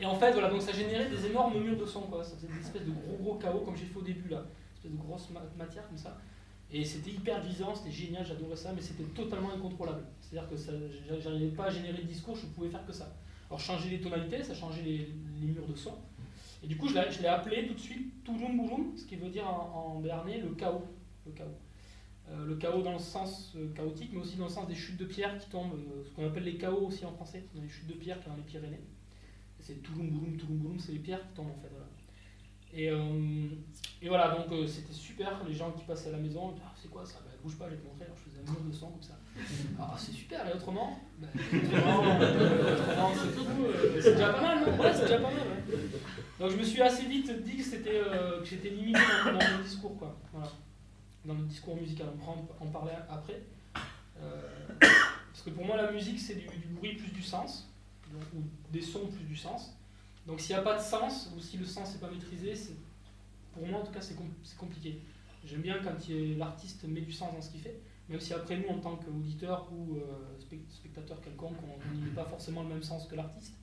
et 0.00 0.06
en 0.06 0.14
fait, 0.14 0.32
voilà, 0.32 0.48
donc 0.50 0.62
ça 0.62 0.72
générait 0.72 1.08
des 1.08 1.26
énormes 1.26 1.58
murs 1.62 1.76
de 1.76 1.86
son 1.86 2.02
quoi. 2.02 2.24
Ça 2.24 2.36
faisait 2.36 2.48
des 2.48 2.60
espèces 2.60 2.84
de 2.84 2.90
gros 2.92 3.16
gros 3.20 3.34
chaos 3.34 3.60
comme 3.60 3.76
j'ai 3.76 3.86
fait 3.86 3.98
au 3.98 4.02
début 4.02 4.28
là. 4.28 4.38
Une 4.38 4.76
espèce 4.76 4.92
de 4.92 4.96
grosse 4.96 5.30
ma- 5.30 5.42
matière 5.58 5.86
comme 5.88 5.98
ça. 5.98 6.16
Et 6.72 6.84
c'était 6.84 7.10
hyper 7.10 7.42
visant, 7.42 7.74
c'était 7.74 7.90
génial, 7.90 8.24
j'adorais 8.24 8.56
ça, 8.56 8.72
mais 8.74 8.80
c'était 8.80 9.02
totalement 9.04 9.52
incontrôlable. 9.52 10.04
C'est-à-dire 10.20 10.48
que 10.48 10.56
j'arrivais 11.20 11.48
pas 11.48 11.64
à 11.64 11.70
générer 11.70 11.98
de 12.02 12.06
discours, 12.06 12.36
je 12.36 12.46
pouvais 12.46 12.68
faire 12.68 12.86
que 12.86 12.92
ça. 12.92 13.12
Alors 13.48 13.58
changer 13.58 13.90
les 13.90 14.00
tonalités, 14.00 14.44
ça 14.44 14.54
changeait 14.54 14.82
les, 14.82 15.08
murs 15.40 15.66
de 15.66 15.74
son. 15.74 15.94
Et 16.62 16.68
du 16.68 16.76
coup, 16.76 16.86
je 16.88 16.94
l'ai 16.94 17.26
appelé 17.26 17.66
tout 17.66 17.74
de 17.74 17.80
suite 17.80 18.22
Touloum 18.22 18.56
Bouloum, 18.56 18.96
ce 18.96 19.04
qui 19.04 19.16
veut 19.16 19.30
dire 19.30 19.48
en, 19.48 19.96
en 19.96 20.00
le 20.00 20.54
chaos. 20.54 20.84
Le 21.26 21.32
chaos. 21.32 21.58
Euh, 22.30 22.46
le 22.46 22.54
chaos 22.56 22.82
dans 22.82 22.92
le 22.92 22.98
sens 22.98 23.52
euh, 23.56 23.72
chaotique, 23.74 24.10
mais 24.12 24.20
aussi 24.20 24.36
dans 24.36 24.44
le 24.44 24.50
sens 24.50 24.68
des 24.68 24.74
chutes 24.74 24.98
de 24.98 25.04
pierre 25.04 25.36
qui 25.38 25.48
tombent, 25.48 25.74
euh, 25.74 26.04
ce 26.04 26.10
qu'on 26.14 26.26
appelle 26.26 26.44
les 26.44 26.56
chaos 26.56 26.86
aussi 26.86 27.04
en 27.04 27.12
français, 27.12 27.44
les 27.54 27.68
chutes 27.68 27.88
de 27.88 27.94
pierre 27.94 28.20
qui 28.20 28.28
dans 28.28 28.36
les 28.36 28.42
Pyrénées. 28.42 28.80
C'est 29.70 29.82
Touloum 29.82 30.10
Bouloum, 30.10 30.36
Touloum 30.36 30.76
c'est 30.80 30.92
les 30.92 30.98
pierres 30.98 31.24
qui 31.28 31.34
tombent 31.34 31.52
en 31.56 31.62
fait. 31.62 31.70
Euh, 32.76 33.48
et 34.02 34.08
voilà, 34.08 34.34
donc 34.34 34.50
euh, 34.50 34.66
c'était 34.66 34.92
super, 34.92 35.44
les 35.46 35.54
gens 35.54 35.70
qui 35.72 35.84
passaient 35.84 36.08
à 36.08 36.12
la 36.12 36.18
maison, 36.18 36.54
Ah, 36.64 36.72
c'est 36.80 36.88
quoi 36.88 37.06
ça? 37.06 37.18
Bah, 37.24 37.30
Bouge 37.42 37.56
pas, 37.56 37.66
je 37.66 37.74
vais 37.74 37.80
te 37.80 37.86
montrer. 37.86 38.04
Alors 38.04 38.16
je 38.16 38.30
faisais 38.30 38.40
un 38.40 38.50
mur 38.50 38.64
de 38.64 38.72
son 38.72 38.90
comme 38.90 39.02
ça. 39.02 39.16
Ah, 39.78 39.94
c'est 39.96 40.10
super, 40.10 40.44
et 40.48 40.52
autrement? 40.52 40.98
Bah, 41.18 41.28
Autrement, 41.36 42.20
euh, 42.20 44.00
c'est 44.00 44.12
déjà 44.12 44.32
pas 44.32 44.40
mal, 44.40 44.58
non? 44.66 44.82
Ouais, 44.82 44.92
c'est 44.92 45.02
déjà 45.02 45.18
pas 45.18 45.30
mal. 45.30 45.46
Donc 46.40 46.50
je 46.50 46.56
me 46.56 46.62
suis 46.64 46.82
assez 46.82 47.06
vite 47.06 47.30
dit 47.44 47.56
que 47.56 48.44
j'étais 48.44 48.70
limité 48.70 48.98
dans, 49.24 49.32
dans 49.32 49.38
mon 49.38 49.62
discours, 49.62 49.96
quoi. 49.96 50.18
Voilà. 50.32 50.50
Dans 51.24 51.34
le 51.34 51.44
discours 51.44 51.76
musical, 51.76 52.08
on 52.12 52.18
pourra 52.18 52.36
en, 52.60 52.66
parler 52.66 52.92
après. 53.08 53.40
Parce 54.80 55.42
que 55.44 55.50
pour 55.50 55.64
moi, 55.64 55.76
la 55.76 55.92
musique, 55.92 56.18
c'est 56.18 56.34
du 56.34 56.46
bruit 56.74 56.96
plus 56.96 57.12
du 57.12 57.22
sens, 57.22 57.69
donc, 58.12 58.22
ou 58.36 58.42
des 58.72 58.82
sons 58.82 59.06
plus 59.06 59.24
du 59.24 59.36
sens. 59.36 59.76
Donc 60.26 60.40
s'il 60.40 60.54
n'y 60.54 60.60
a 60.60 60.62
pas 60.62 60.76
de 60.76 60.82
sens, 60.82 61.30
ou 61.36 61.40
si 61.40 61.56
le 61.56 61.64
sens 61.64 61.92
n'est 61.94 62.00
pas 62.00 62.10
maîtrisé, 62.10 62.54
c'est- 62.54 62.74
pour 63.52 63.66
moi 63.66 63.80
en 63.80 63.84
tout 63.84 63.92
cas, 63.92 64.00
c'est 64.00 64.16
c'est 64.44 64.56
compliqué. 64.58 65.00
J'aime 65.44 65.62
bien 65.62 65.78
quand 65.82 65.96
il 66.08 66.38
l'artiste 66.38 66.84
met 66.84 67.00
du 67.00 67.12
sens 67.12 67.32
dans 67.34 67.40
ce 67.40 67.50
qu'il 67.50 67.60
fait, 67.60 67.80
même 68.08 68.20
si 68.20 68.32
après 68.34 68.58
nous, 68.58 68.68
en 68.68 68.78
tant 68.78 68.96
qu'auditeur 68.96 69.66
ou 69.72 69.96
euh, 69.96 70.02
spec- 70.38 70.68
spectateur 70.70 71.20
quelconque, 71.20 71.56
on 71.64 71.94
n'y 71.94 72.02
met 72.02 72.10
pas 72.10 72.24
forcément 72.26 72.62
le 72.62 72.68
même 72.68 72.82
sens 72.82 73.06
que 73.06 73.14
l'artiste. 73.16 73.54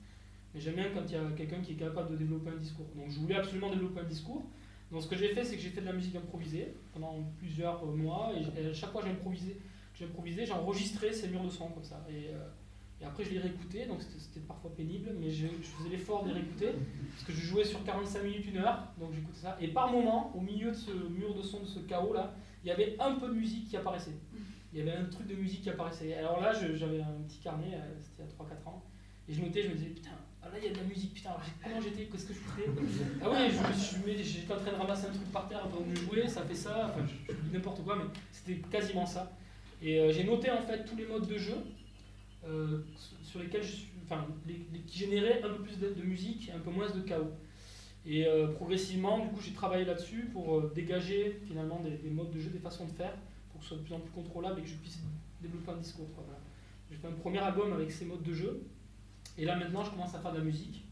mais 0.54 0.60
j'aime 0.60 0.74
bien 0.76 0.90
quand 0.94 1.04
il 1.06 1.12
y 1.12 1.16
a 1.16 1.30
quelqu'un 1.36 1.60
qui 1.60 1.72
est 1.72 1.76
capable 1.76 2.10
de 2.12 2.16
développer 2.16 2.50
un 2.50 2.56
discours. 2.56 2.86
Donc 2.96 3.10
je 3.10 3.18
voulais 3.20 3.36
absolument 3.36 3.70
développer 3.70 4.00
un 4.00 4.04
discours. 4.04 4.42
Donc 4.90 5.02
ce 5.02 5.06
que 5.08 5.16
j'ai 5.16 5.28
fait, 5.34 5.44
c'est 5.44 5.56
que 5.56 5.62
j'ai 5.62 5.68
fait 5.70 5.82
de 5.82 5.86
la 5.86 5.92
musique 5.92 6.16
improvisée 6.16 6.74
pendant 6.94 7.14
plusieurs 7.38 7.84
mois, 7.86 8.32
et, 8.58 8.66
à 8.66 8.72
chaque 8.74 8.90
fois 8.90 9.02
que 9.02 9.08
j'improvisais, 9.08 9.56
j'improvisais, 9.94 10.46
j'enregistrais 10.46 11.12
ces 11.12 11.28
murs 11.28 11.44
de 11.44 11.50
son 11.50 11.68
comme 11.68 11.84
ça. 11.84 12.02
Euh, 12.10 12.48
et 13.00 13.04
après 13.04 13.24
je 13.24 13.30
les 13.30 13.38
réécoutais, 13.38 13.86
donc 13.86 14.02
c'était- 14.02 14.18
parfois 14.46 14.74
pénible, 14.74 15.10
mais 15.20 15.30
je, 15.30 15.46
faisais 15.46 15.90
l'effort 15.90 16.22
de 16.22 16.28
les 16.28 16.36
réécouter, 16.36 16.72
parce 17.12 17.24
que 17.24 17.32
je 17.32 17.40
jouais 17.46 17.64
sur 17.64 17.82
45 17.84 18.22
minutes, 18.22 18.46
une 18.46 18.58
heure, 18.58 18.88
donc 18.98 19.12
j'écoutais 19.12 19.40
ça. 19.40 19.58
Et 19.60 19.68
par 19.68 19.92
moment, 19.92 20.32
au 20.34 20.40
milieu 20.40 20.70
de 20.70 20.76
ce 20.76 20.90
mur 20.90 21.34
de 21.34 21.42
son, 21.42 21.60
de 21.60 21.66
ce 21.66 21.80
chaos 21.80 22.14
là, 22.14 22.34
il 22.64 22.68
y 22.68 22.70
avait 22.70 22.96
un 22.98 23.16
peu 23.16 23.28
de 23.28 23.34
musique 23.34 23.68
qui 23.68 23.76
apparaissait. 23.76 24.14
Il 24.72 24.78
y 24.78 24.82
avait 24.82 24.96
un 24.96 25.04
truc 25.04 25.26
de 25.26 25.34
musique 25.34 25.62
qui 25.62 25.70
apparaissait. 25.70 26.14
Alors 26.14 26.40
là, 26.40 26.52
j'avais 26.52 27.00
un 27.00 27.22
petit 27.26 27.38
carnet, 27.38 27.74
euh, 27.74 27.94
c'était 28.00 28.22
a 28.22 28.26
3-4 28.26 28.68
ans, 28.68 28.82
et 29.28 29.32
je 29.32 29.42
notais, 29.42 29.62
je 29.62 29.68
me 29.68 29.74
disais, 29.74 29.90
putain, 29.90 30.10
ah 30.42 30.48
là 30.48 30.58
il 30.58 30.64
y 30.64 30.68
a 30.68 30.72
de 30.72 30.76
la 30.76 30.84
musique, 30.84 31.14
putain, 31.14 31.30
comment 31.62 31.80
j'étais, 31.80 32.04
qu'est-ce 32.04 32.26
que 32.26 32.34
je 32.34 32.38
faisais 32.38 32.70
Ah 33.22 33.30
ouais, 33.30 33.50
je 33.50 34.22
j'étais 34.22 34.52
en 34.52 34.56
train 34.56 34.72
de 34.72 34.76
ramasser 34.76 35.06
un 35.06 35.10
truc 35.10 35.32
par 35.32 35.48
terre 35.48 35.62
que 35.62 35.94
je 35.94 36.06
jouais, 36.06 36.28
ça 36.28 36.42
fait 36.42 36.54
ça, 36.54 36.90
enfin, 36.90 37.06
je, 37.06 37.32
je 37.32 37.38
dis 37.40 37.52
n'importe 37.52 37.82
quoi, 37.84 37.96
mais 37.96 38.04
c'était 38.32 38.60
quasiment 38.68 39.06
ça. 39.06 39.32
Et 39.82 40.00
euh, 40.00 40.12
j'ai 40.12 40.24
noté 40.24 40.50
en 40.50 40.60
fait 40.62 40.84
tous 40.84 40.96
les 40.96 41.06
modes 41.06 41.26
de 41.26 41.38
jeu 41.38 41.56
euh, 42.48 42.80
sur 43.22 43.40
lesquels 43.40 43.62
je 43.62 43.72
suis, 43.72 43.88
enfin, 44.04 44.26
qui 44.86 44.98
généraient 44.98 45.42
un 45.42 45.50
peu 45.50 45.62
plus 45.62 45.78
de, 45.78 45.90
de 45.90 46.02
musique 46.02 46.50
un 46.54 46.58
peu 46.58 46.70
moins 46.70 46.90
de 46.90 47.00
chaos. 47.00 47.32
Et 48.06 48.26
euh, 48.26 48.48
progressivement, 48.54 49.18
du 49.18 49.28
coup, 49.28 49.40
j'ai 49.40 49.52
travaillé 49.52 49.84
là-dessus 49.84 50.30
pour 50.32 50.58
euh, 50.58 50.72
dégager 50.74 51.40
finalement 51.46 51.80
des, 51.80 51.96
des 51.98 52.10
modes 52.10 52.30
de 52.30 52.40
jeu, 52.40 52.50
des 52.50 52.58
façons 52.58 52.86
de 52.86 52.92
faire, 52.92 53.14
pour 53.50 53.60
que 53.60 53.64
ce 53.64 53.68
soit 53.70 53.78
de 53.78 53.82
plus 53.82 53.94
en 53.94 54.00
plus 54.00 54.10
contrôlable 54.10 54.60
et 54.60 54.62
que 54.62 54.68
je 54.68 54.76
puisse 54.76 54.98
développer 55.42 55.70
un 55.72 55.76
discours. 55.76 56.06
J'ai 56.90 56.96
fait 56.96 57.08
un 57.08 57.12
premier 57.12 57.38
album 57.38 57.72
avec 57.74 57.92
ces 57.92 58.06
modes 58.06 58.22
de 58.22 58.32
jeu, 58.32 58.62
et 59.36 59.44
là 59.44 59.56
maintenant, 59.56 59.84
je 59.84 59.90
commence 59.90 60.14
à 60.14 60.20
faire 60.20 60.32
de 60.32 60.38
la 60.38 60.44
musique. 60.44 60.84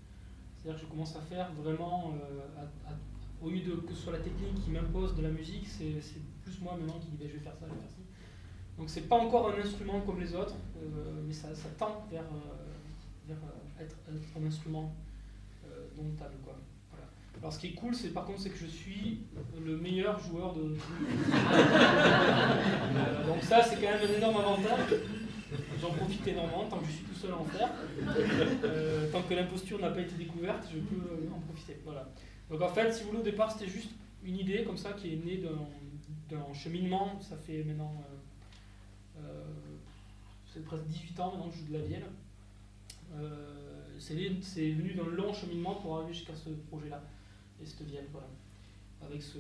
C'est-à-dire 0.57 0.81
que 0.81 0.87
je 0.87 0.91
commence 0.91 1.17
à 1.17 1.21
faire 1.21 1.51
vraiment, 1.55 2.15
au 3.41 3.49
lieu 3.49 3.61
de 3.61 3.77
que 3.77 3.95
ce 3.95 4.03
soit 4.03 4.13
la 4.13 4.19
technique 4.19 4.55
qui 4.63 4.71
m'impose 4.71 5.15
de 5.15 5.23
la 5.23 5.31
musique, 5.31 5.67
c'est 5.67 6.03
plus 6.43 6.61
moi 6.61 6.77
maintenant 6.79 6.99
qui 6.99 7.09
dis 7.13 7.29
je 7.29 7.35
vais 7.35 7.39
faire 7.39 7.55
ça, 7.55 7.67
je 7.67 7.73
vais 7.73 7.81
faire 7.81 7.91
ça. 7.91 8.03
Donc 8.79 8.89
c'est 8.91 9.09
pas 9.09 9.17
encore 9.17 9.49
un 9.49 9.55
instrument 9.59 10.01
comme 10.01 10.21
les 10.21 10.35
autres, 10.35 10.55
euh, 10.77 11.23
mais 11.27 11.33
ça, 11.33 11.55
ça 11.55 11.71
tend 11.79 12.05
vers, 12.11 12.25
euh, 12.25 12.67
vers 13.27 13.39
euh, 13.39 13.83
être, 13.83 13.97
être 14.09 14.39
un 14.39 14.45
instrument 14.47 14.95
euh. 15.65 15.87
Quoi. 16.45 16.55
Voilà. 16.91 17.07
Alors 17.41 17.51
ce 17.53 17.59
qui 17.59 17.69
est 17.69 17.73
cool, 17.73 17.95
c'est 17.95 18.11
par 18.11 18.27
contre 18.27 18.41
c'est 18.41 18.51
que 18.51 18.59
je 18.59 18.67
suis 18.67 19.21
le 19.65 19.79
meilleur 19.79 20.21
joueur 20.21 20.53
de. 20.53 20.63
Donc 23.27 23.43
ça 23.43 23.63
c'est 23.63 23.77
quand 23.77 23.93
même 23.93 24.11
un 24.11 24.15
énorme 24.15 24.37
avantage. 24.37 24.95
J'en 25.81 25.91
profite 25.91 26.27
énormément 26.27 26.65
tant 26.69 26.79
que 26.79 26.87
je 26.87 26.93
suis 26.93 27.05
tout 27.05 27.15
seul 27.15 27.31
à 27.31 27.39
en 27.39 27.45
faire. 27.45 27.71
Tant 29.11 29.23
que 29.23 29.35
l'imposture 29.35 29.79
n'a 29.81 29.91
pas 29.91 30.01
été 30.01 30.17
découverte, 30.17 30.69
je 30.71 30.81
peux 30.81 31.31
en 31.35 31.41
profiter. 31.41 31.81
Voilà. 31.85 32.11
Donc 32.51 32.61
en 32.61 32.69
fait, 32.69 32.93
si 32.93 33.05
vous 33.05 33.09
voulez, 33.09 33.21
au 33.21 33.25
départ, 33.25 33.51
c'était 33.53 33.71
juste 33.71 33.93
une 34.23 34.37
idée 34.37 34.65
comme 34.65 34.77
ça 34.77 34.93
qui 34.93 35.15
est 35.15 35.25
née 35.25 35.39
d'un 35.39 35.67
d'un 36.29 36.53
cheminement. 36.53 37.19
Ça 37.23 37.37
fait 37.37 37.65
maintenant. 37.65 37.95
Euh, 39.19 39.45
c'est 40.47 40.65
presque 40.65 40.85
18 40.85 41.21
ans 41.21 41.31
maintenant 41.33 41.49
que 41.49 41.55
je 41.55 41.61
joue 41.61 41.73
de 41.73 41.79
la 41.79 41.85
vielle. 41.85 42.07
Euh, 43.15 43.97
c'est 43.99 44.15
venu 44.15 44.93
d'un 44.95 45.07
long 45.07 45.33
cheminement 45.33 45.75
pour 45.77 45.97
arriver 45.99 46.13
jusqu'à 46.13 46.35
ce 46.35 46.51
projet-là 46.51 47.03
et 47.63 47.67
cette 47.67 47.87
vielle, 47.87 48.07
voilà, 48.13 48.29
avec 49.03 49.23
ce, 49.23 49.39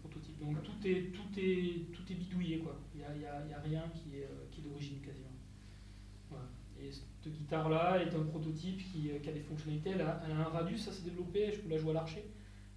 prototype. 0.00 0.38
Donc 0.38 0.62
tout 0.62 0.86
est, 0.86 1.12
tout 1.12 1.40
est, 1.40 1.92
tout 1.92 2.12
est 2.12 2.14
bidouillé, 2.14 2.58
quoi. 2.58 2.78
Il 2.94 3.00
n'y 3.18 3.24
a, 3.26 3.34
a- 3.34 3.60
rien 3.62 3.82
qui 3.94 4.18
est, 4.18 4.24
euh, 4.24 4.46
qui 4.52 4.60
d'origine 4.60 5.00
quasiment. 5.00 5.26
Et 6.78 6.90
cette 6.92 7.32
guitare-là 7.32 8.02
est 8.02 8.14
un 8.14 8.24
prototype 8.24 8.78
qui, 8.92 9.10
a 9.10 9.32
des 9.32 9.40
fonctionnalités. 9.40 9.90
Elle 9.90 10.02
a, 10.02 10.22
un 10.26 10.44
radius, 10.44 10.84
ça 10.84 10.92
s'est 10.92 11.04
développé, 11.04 11.50
je 11.52 11.60
peux 11.60 11.70
la 11.70 11.78
jouer 11.78 11.90
à 11.90 11.94
l'archer. 11.94 12.22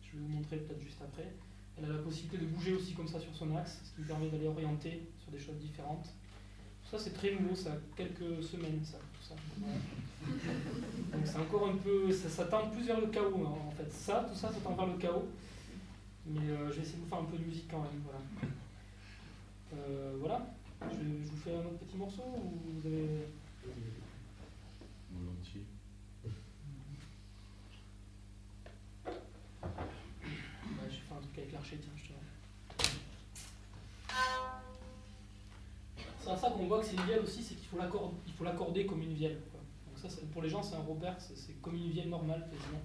Je 0.02 0.14
vais 0.14 0.24
vous 0.24 0.30
montrer 0.30 0.58
peut-être 0.58 0.82
juste 0.82 1.02
après. 1.02 1.34
Elle 1.78 1.86
a 1.86 1.90
la 1.90 2.00
possibilité 2.00 2.38
de 2.38 2.46
bouger 2.46 2.74
aussi 2.74 2.94
comme 2.94 3.08
ça 3.08 3.20
sur 3.20 3.34
son 3.36 3.56
axe, 3.56 3.82
ce 3.84 3.96
qui 3.96 4.02
me 4.02 4.08
permet 4.08 4.30
d'aller 4.30 4.48
orienter 4.48 5.04
sur 5.22 5.32
des 5.32 5.40
choses 5.40 5.58
différentes. 5.58 6.08
Ça 6.90 6.98
c'est 6.98 7.14
très 7.14 7.32
nouveau, 7.32 7.56
ça 7.56 7.72
quelques 7.96 8.42
semaines 8.44 8.82
ça, 8.84 8.98
tout 8.98 9.24
ça. 9.28 9.36
Donc 11.12 11.22
c'est 11.24 11.38
encore 11.38 11.70
un 11.70 11.78
peu, 11.78 12.12
ça, 12.12 12.30
ça 12.30 12.46
tend 12.46 12.70
plus 12.70 12.86
vers 12.86 13.00
le 13.00 13.08
chaos 13.08 13.46
hein, 13.46 13.58
en 13.68 13.72
fait. 13.72 13.92
Ça, 13.92 14.26
tout 14.28 14.36
ça, 14.36 14.50
ça 14.52 14.60
tend 14.64 14.76
vers 14.76 14.88
le 14.88 14.98
chaos. 14.98 15.28
Mais 16.26 16.50
euh, 16.50 16.70
je 16.70 16.74
vais 16.74 16.82
essayer 16.82 16.98
de 16.98 17.04
vous 17.04 17.10
faire 17.10 17.20
un 17.20 17.26
peu 17.26 17.38
de 17.38 17.44
musique 17.44 17.70
quand 17.70 17.80
même, 17.82 18.02
voilà. 18.04 18.22
Euh, 19.76 20.16
voilà. 20.20 20.48
Je, 20.82 20.98
je 20.98 21.30
vous 21.32 21.38
fais 21.38 21.56
un 21.56 21.60
autre 21.60 21.78
petit 21.86 21.98
morceau 21.98 22.24
ou 22.24 22.80
vous 22.82 22.88
avez... 22.88 23.28
C'est 36.36 36.42
ça 36.42 36.52
qu'on 36.52 36.68
voit 36.68 36.80
que 36.80 36.86
c'est 36.86 36.96
une 36.96 37.04
vielle 37.04 37.22
aussi, 37.22 37.42
c'est 37.42 37.56
qu'il 37.56 37.68
faut 37.68 38.44
l'accorder, 38.44 38.86
comme 38.86 39.02
une 39.02 39.14
vielle. 39.14 39.42
Donc 39.88 39.98
ça, 39.98 40.08
pour 40.32 40.42
les 40.42 40.50
gens, 40.50 40.62
c'est 40.62 40.76
un 40.76 40.82
repère, 40.82 41.16
c'est, 41.20 41.60
comme 41.62 41.76
une 41.76 41.90
vielle 41.90 42.10
normale 42.10 42.48
quasiment. 42.50 42.82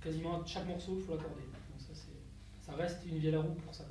Quasiment 0.00 0.46
chaque 0.46 0.66
morceau, 0.66 0.96
il 0.96 1.02
faut 1.02 1.12
l'accorder. 1.16 1.42
Donc 1.42 1.80
ça, 1.80 1.92
ça 2.60 2.72
reste 2.74 3.04
une 3.06 3.18
vielle 3.18 3.34
à 3.34 3.40
roue 3.40 3.54
pour 3.54 3.74
ça. 3.74 3.84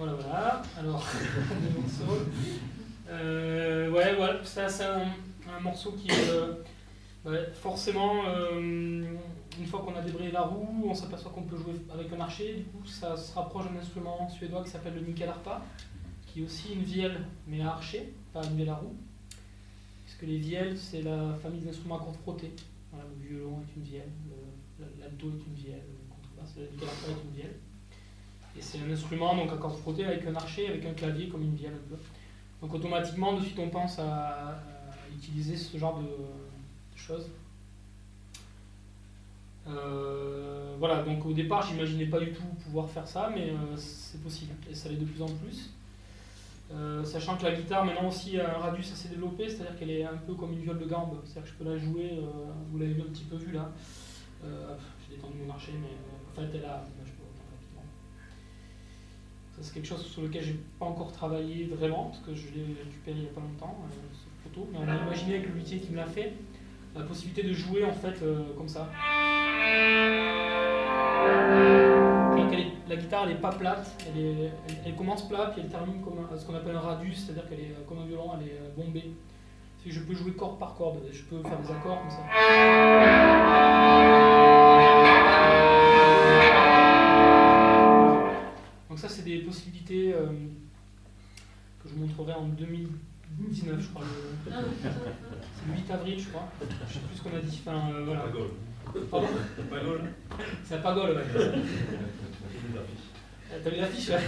Voilà, 0.00 0.14
voilà. 0.14 0.62
Alors, 0.78 1.06
le 1.50 1.78
morceau. 1.78 2.24
Euh, 3.10 3.90
ouais, 3.90 4.14
voilà, 4.16 4.42
ça 4.44 4.66
c'est 4.66 4.84
un, 4.84 5.60
morceau 5.60 5.92
qui, 5.92 6.08
euh, 6.10 6.54
ouais, 7.26 7.50
forcément, 7.52 8.22
euh, 8.26 9.04
une 9.58 9.66
fois 9.66 9.80
qu'on 9.80 9.94
a 9.94 10.00
débrayé 10.00 10.30
la 10.30 10.40
roue, 10.40 10.86
on 10.88 10.94
s'aperçoit 10.94 11.30
qu'on 11.32 11.42
peut 11.42 11.58
jouer 11.58 11.74
avec 11.92 12.10
un 12.14 12.20
archer. 12.20 12.54
Du 12.54 12.62
coup, 12.64 12.86
ça 12.86 13.14
se 13.14 13.34
rapproche 13.34 13.66
d'un 13.70 13.78
instrument 13.78 14.26
suédois 14.30 14.64
qui 14.64 14.70
s'appelle 14.70 14.94
le 14.94 15.02
Mikalarpa, 15.02 15.60
qui 16.28 16.40
est 16.40 16.44
aussi 16.46 16.72
une 16.72 16.82
vielle, 16.82 17.20
mais 17.46 17.60
à 17.60 17.72
archer, 17.72 18.14
pas 18.32 18.42
une 18.46 18.56
vielle 18.56 18.70
à 18.70 18.76
roue. 18.76 18.96
Puisque 20.06 20.22
les 20.22 20.38
vielles, 20.38 20.78
c'est 20.78 21.02
la 21.02 21.34
famille 21.42 21.60
des 21.60 21.68
instruments 21.68 21.96
à 21.96 22.04
cordes 22.04 22.16
frottées. 22.22 22.54
Voilà, 22.90 23.06
le 23.20 23.28
violon 23.28 23.60
est 23.68 23.76
une 23.76 23.82
vielle, 23.84 24.08
le- 24.78 24.86
l'alto 24.98 25.26
est 25.28 25.46
une 25.46 25.54
vielle, 25.54 25.82
le 25.86 26.08
contrebasse, 26.14 26.56
le 26.56 26.70
Mikalarpa 26.72 27.06
est 27.10 27.28
une 27.28 27.36
vielle. 27.36 27.54
Et 28.56 28.62
c'est 28.62 28.78
un 28.78 28.90
instrument 28.90 29.36
donc 29.36 29.50
à 29.52 29.68
frottées 29.68 30.04
avec 30.04 30.26
un 30.26 30.34
archer, 30.34 30.68
avec 30.68 30.84
un 30.84 30.92
clavier 30.92 31.28
comme 31.28 31.42
une 31.42 31.54
vielle 31.54 31.74
un 31.74 31.88
peu. 31.88 31.96
Donc 32.62 32.74
automatiquement, 32.74 33.34
de 33.34 33.42
suite, 33.42 33.58
on 33.58 33.68
pense 33.68 33.98
à, 33.98 34.60
utiliser 35.14 35.56
ce 35.56 35.76
genre 35.76 35.98
de, 36.00 36.08
choses. 36.96 37.30
Euh, 39.66 40.74
voilà, 40.78 41.02
donc 41.02 41.24
au 41.24 41.32
départ, 41.32 41.66
j'imaginais 41.66 42.06
pas 42.06 42.20
du 42.20 42.32
tout 42.32 42.42
pouvoir 42.64 42.90
faire 42.90 43.06
ça, 43.06 43.30
mais 43.34 43.50
euh, 43.50 43.76
c'est 43.76 44.22
possible, 44.22 44.52
et 44.70 44.74
ça 44.74 44.90
l'est 44.90 44.96
de 44.96 45.04
plus 45.06 45.22
en 45.22 45.26
plus. 45.26 45.70
Euh, 46.72 47.02
sachant 47.04 47.36
que 47.36 47.44
la 47.44 47.52
guitare 47.52 47.84
maintenant 47.84 48.08
aussi 48.08 48.38
a 48.38 48.56
un 48.56 48.58
radius 48.58 48.92
assez 48.92 49.08
développé, 49.08 49.48
c'est-à-dire 49.48 49.78
qu'elle 49.78 49.90
est 49.90 50.04
un 50.04 50.18
peu 50.26 50.34
comme 50.34 50.52
une 50.52 50.60
viole 50.60 50.78
de 50.78 50.84
gambe, 50.84 51.18
c'est-à-dire 51.24 51.44
que 51.44 51.48
je 51.48 51.64
peux 51.64 51.70
la 51.70 51.78
jouer, 51.78 52.20
vous 52.70 52.78
l'avez 52.78 53.00
un 53.00 53.06
petit 53.06 53.24
peu 53.24 53.36
vu 53.36 53.52
là. 53.52 53.70
J'ai 54.42 55.16
détendu 55.16 55.38
mon 55.46 55.52
archer, 55.52 55.72
mais 55.80 55.88
en 55.88 56.48
fait 56.48 56.58
elle 56.58 56.64
a. 56.66 56.84
c'est 59.60 59.74
quelque 59.74 59.86
chose 59.88 60.04
sur 60.06 60.22
lequel 60.22 60.42
j'ai 60.42 60.60
pas 60.78 60.86
encore 60.86 61.12
travaillé 61.12 61.64
vraiment, 61.66 62.04
parce 62.04 62.20
que 62.20 62.34
je 62.34 62.46
l'ai 62.54 62.74
récupéré 62.84 63.16
il 63.18 63.24
y 63.24 63.26
a 63.26 63.30
pas 63.30 63.40
longtemps, 63.40 63.76
euh, 63.84 63.94
ce 64.12 64.48
photo, 64.48 64.68
mais 64.72 64.78
on 64.78 64.88
a 64.88 64.96
imaginé 65.06 65.34
avec 65.36 65.48
le 65.48 65.54
luthier 65.54 65.78
qui 65.78 65.90
me 65.92 65.96
l'a 65.96 66.06
fait, 66.06 66.32
la 66.94 67.02
possibilité 67.02 67.42
de 67.42 67.52
jouer 67.52 67.84
en 67.84 67.92
fait 67.92 68.22
euh, 68.22 68.42
comme 68.56 68.68
ça. 68.68 68.88
La 72.88 72.96
guitare 72.96 73.24
elle 73.26 73.32
est 73.32 73.40
pas 73.40 73.50
plate, 73.52 73.86
elle, 74.84 74.96
commence 74.96 75.28
plate 75.28 75.52
puis 75.52 75.60
elle 75.64 75.68
termine 75.70 76.00
comme 76.02 76.14
un- 76.32 76.36
ce 76.36 76.44
qu'on 76.44 76.54
appelle 76.56 76.74
un 76.74 76.80
radius, 76.80 77.24
c'est-à-dire 77.24 77.48
qu'elle 77.48 77.60
est 77.60 77.70
euh, 77.70 77.84
comme 77.88 77.98
un 78.00 78.04
violon, 78.06 78.30
elle 78.40 78.48
est 78.48 78.52
euh, 78.52 78.70
bombée. 78.76 79.12
Je 79.86 80.00
peux 80.00 80.14
jouer 80.14 80.32
corde 80.32 80.58
par 80.58 80.74
corde, 80.74 80.98
je 81.12 81.22
peux 81.22 81.40
faire 81.42 81.58
des 81.60 81.70
accords 81.70 82.00
comme 82.00 82.10
ça. 82.10 82.22
Euh, 89.94 90.26
que 91.82 91.88
je 91.88 91.94
montrerai 91.94 92.32
en 92.34 92.46
2019 92.48 93.80
je 93.80 93.88
crois. 93.88 94.02
le- 94.04 94.52
C'est 94.52 95.66
le 95.68 95.74
8 95.74 95.90
avril 95.90 96.18
je 96.20 96.28
crois. 96.28 96.48
Je 96.88 96.94
sais 96.94 97.00
plus 97.00 97.16
ce 97.16 97.22
qu'on 97.22 97.36
a 97.36 97.40
dit. 97.40 97.60
Enfin, 97.66 97.92
euh, 97.92 98.04
voilà. 98.04 98.24
Pardon. 99.10 99.26
C'est 100.64 100.74
à 100.84 100.94
ouais. 100.94 101.22
Euh, 101.36 101.52
T'as 103.64 103.70
vu 103.70 103.76
l'affiche 103.76 104.08
ouais. 104.10 104.20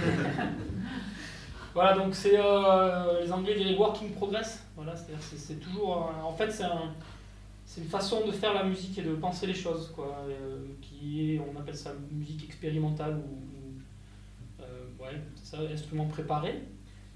Voilà, 1.74 1.96
donc 1.96 2.14
c'est 2.14 2.38
euh, 2.38 3.22
les 3.24 3.32
Anglais 3.32 3.54
diraient 3.56 3.76
working 3.76 4.10
progress. 4.12 4.64
Voilà, 4.76 4.94
c'est 4.96 5.60
toujours. 5.60 6.08
euh, 6.08 6.22
en 6.26 6.32
fait, 6.32 6.50
c'est 6.50 6.64
un, 6.64 6.92
c'est 7.64 7.80
une 7.80 7.86
façon 7.88 8.26
de 8.26 8.32
faire 8.32 8.52
la 8.52 8.64
musique 8.64 8.98
et 8.98 9.02
de 9.02 9.14
penser 9.14 9.46
les 9.46 9.54
choses, 9.54 9.90
quoi, 9.94 10.18
euh, 10.28 10.58
qui 10.82 11.34
est, 11.34 11.40
on 11.40 11.58
appelle 11.58 11.76
ça 11.76 11.92
musique 12.10 12.44
expérimentale 12.44 13.14
ou, 13.16 13.38
ouais, 15.02 15.20
ça, 15.42 15.58
instrument 15.60 16.06
préparé. 16.06 16.62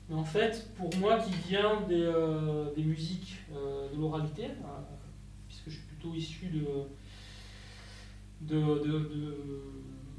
Mais 0.09 0.15
en 0.15 0.25
fait, 0.25 0.73
pour 0.77 0.95
moi 0.99 1.19
qui 1.19 1.33
viens 1.49 1.81
des, 1.89 2.03
euh, 2.03 2.73
des 2.75 2.85
musiques 2.85 3.39
euh, 3.53 3.89
de 3.93 4.01
l'oralité, 4.01 4.45
euh, 4.45 4.81
puisque 5.49 5.67
je 5.71 5.75
suis 5.75 5.87
plutôt 5.87 6.15
issu 6.15 6.47
de, 6.47 6.65
de, 8.43 8.57
de- 8.57 9.63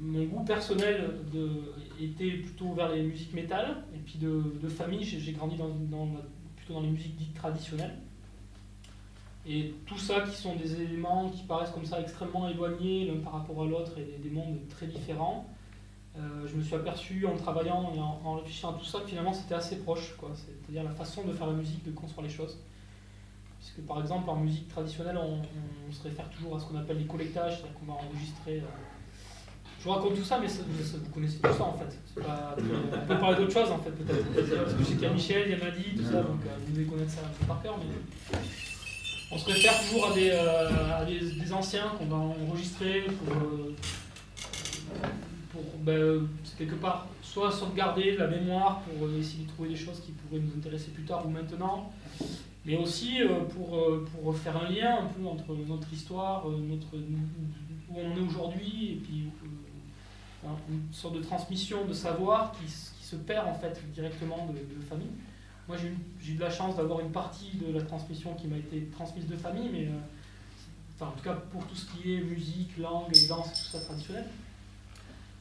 mon 0.00 0.24
goût 0.26 0.44
personnel 0.44 1.10
de, 1.32 1.48
était 2.00 2.30
plutôt 2.32 2.72
vers 2.72 2.90
les 2.92 3.02
musiques 3.02 3.32
métal, 3.34 3.82
et 3.94 3.98
puis 3.98 4.18
de, 4.18 4.44
de 4.62 4.68
famille, 4.68 5.02
j'ai 5.04 5.32
grandi 5.32 5.56
dans, 5.56 6.06
plutôt 6.56 6.74
dans 6.74 6.82
les 6.82 6.90
musiques 6.90 7.16
dites 7.16 7.34
traditionnelles. 7.34 7.96
Et 9.46 9.72
tout 9.86 9.96
ça 9.98 10.20
qui 10.20 10.36
sont 10.36 10.54
des 10.56 10.82
éléments 10.82 11.30
qui 11.30 11.42
paraissent 11.44 11.70
comme 11.70 11.86
ça 11.86 12.00
extrêmement 12.00 12.48
éloignés 12.48 13.06
l'un 13.06 13.20
par 13.20 13.32
rapport 13.32 13.62
à 13.62 13.66
l'autre 13.66 13.98
et 13.98 14.04
des, 14.04 14.28
des 14.28 14.30
mondes 14.30 14.58
très 14.68 14.86
différents, 14.86 15.48
je 16.16 16.56
me 16.56 16.62
suis 16.62 16.74
aperçu 16.74 17.26
en 17.26 17.36
travaillant 17.36 17.92
et 17.94 18.00
en, 18.00 18.34
réfléchissant 18.36 18.74
à 18.74 18.78
tout 18.78 18.84
ça 18.84 19.00
que 19.00 19.08
finalement 19.08 19.32
c'était 19.32 19.54
assez 19.54 19.76
proche, 19.76 20.14
quoi. 20.16 20.30
c'est-à-dire 20.34 20.82
la 20.82 20.94
façon 20.94 21.24
de 21.24 21.32
faire 21.32 21.46
la 21.46 21.52
musique, 21.52 21.84
de 21.84 21.92
construire 21.92 22.26
les 22.26 22.32
choses. 22.32 22.58
Puisque 23.58 23.80
par 23.86 24.00
exemple 24.00 24.28
en 24.30 24.36
musique 24.36 24.68
traditionnelle, 24.68 25.18
on, 25.18 25.42
se 25.92 26.02
réfère 26.02 26.28
toujours 26.30 26.56
à 26.56 26.60
ce 26.60 26.66
qu'on 26.66 26.76
appelle 26.78 26.98
les 26.98 27.06
collectages, 27.06 27.58
c'est-à-dire 27.58 27.78
qu'on 27.78 27.86
va 27.86 27.98
enregistrer. 27.98 28.58
euh, 28.58 29.78
Je 29.78 29.84
vous 29.84 29.90
raconte 29.90 30.16
tout 30.16 30.24
ça, 30.24 30.38
mais 30.38 30.46
vous 30.46 31.10
connaissez 31.12 31.38
tout 31.38 31.52
ça 31.52 31.64
en 31.64 31.72
fait. 31.72 31.98
C'est 32.14 32.20
on 32.20 33.06
peut 33.06 33.18
parler 33.18 33.36
d'autre 33.36 33.52
chose 33.52 33.70
en 33.70 33.78
fait 33.78 33.90
peut-être. 33.90 34.24
Parce 34.34 34.74
que 34.74 34.78
je 34.80 34.84
sais 34.84 34.92
qu'il 34.92 35.02
y 35.02 35.06
a 35.06 35.10
Michel, 35.10 35.42
il 35.46 35.58
y 35.58 35.60
a 35.60 35.64
Madi, 35.64 35.96
tout 35.96 36.04
ça, 36.04 36.22
donc 36.22 36.40
euh, 36.44 36.56
vous 36.66 36.72
devez 36.72 36.84
connaître 36.84 37.10
ça 37.10 37.20
un 37.24 37.30
peu 37.38 37.46
par 37.46 37.62
cœur. 37.62 37.76
Mais 37.78 38.38
on 39.30 39.38
se 39.38 39.44
réfère 39.46 39.78
toujours 39.80 40.10
à 40.10 40.14
des, 40.14 40.30
euh, 40.32 41.04
des, 41.06 41.52
anciens 41.52 41.92
qu'on 41.98 42.06
va 42.06 42.16
enregistrer 42.16 43.02
pour, 43.02 43.36
euh, 43.36 43.74
pour 45.62 45.94
c'est 46.44 46.58
quelque 46.58 46.74
part 46.76 47.06
soit 47.22 47.50
sauvegarder 47.50 48.16
la 48.16 48.26
mémoire 48.26 48.80
pour 48.82 49.06
euh, 49.06 49.18
essayer 49.18 49.44
de 49.44 49.48
trouver 49.48 49.70
des 49.70 49.76
choses 49.76 50.00
qui 50.00 50.12
pourraient 50.12 50.40
nous 50.40 50.52
intéresser 50.56 50.90
plus 50.90 51.04
tard 51.04 51.26
ou 51.26 51.30
maintenant, 51.30 51.92
mais 52.64 52.76
aussi 52.76 53.22
euh, 53.22 53.40
pour, 53.44 53.76
euh, 53.76 54.06
pour 54.12 54.36
faire 54.36 54.56
un 54.56 54.68
lien 54.70 54.98
un 55.00 55.06
peu 55.06 55.26
entre 55.26 55.54
notre 55.66 55.92
histoire, 55.92 56.46
notre, 56.48 56.96
où 56.96 57.94
on 57.96 58.16
est 58.16 58.20
aujourd'hui, 58.20 58.92
et 58.92 58.96
puis 58.96 59.24
un- 60.46 60.72
une 60.72 60.92
sorte 60.92 61.14
de 61.16 61.22
transmission 61.22 61.84
de 61.86 61.92
savoir 61.92 62.52
qui, 62.52 62.64
qui 62.66 63.04
se 63.04 63.16
perd 63.16 63.48
en 63.48 63.54
fait 63.54 63.80
directement 63.92 64.46
de, 64.46 64.84
famille. 64.86 65.10
Moi 65.66 65.76
j'ai 65.76 65.88
eu, 66.32 66.34
de 66.36 66.40
la 66.40 66.50
chance 66.50 66.76
d'avoir 66.76 67.00
une 67.00 67.10
partie 67.10 67.56
de 67.56 67.72
la 67.72 67.82
transmission 67.82 68.34
qui 68.34 68.46
m'a 68.46 68.56
été 68.56 68.86
transmise 68.92 69.26
de 69.26 69.36
famille, 69.36 69.68
mais 69.72 69.88
enfin, 70.94 71.10
en 71.12 71.16
tout 71.16 71.24
cas 71.24 71.34
pour 71.34 71.66
tout 71.66 71.74
ce 71.74 71.86
qui 71.92 72.14
est 72.14 72.20
musique, 72.20 72.78
langue, 72.78 73.12
danse, 73.28 73.52
tout 73.52 73.76
ça 73.78 73.80
traditionnel. 73.84 74.24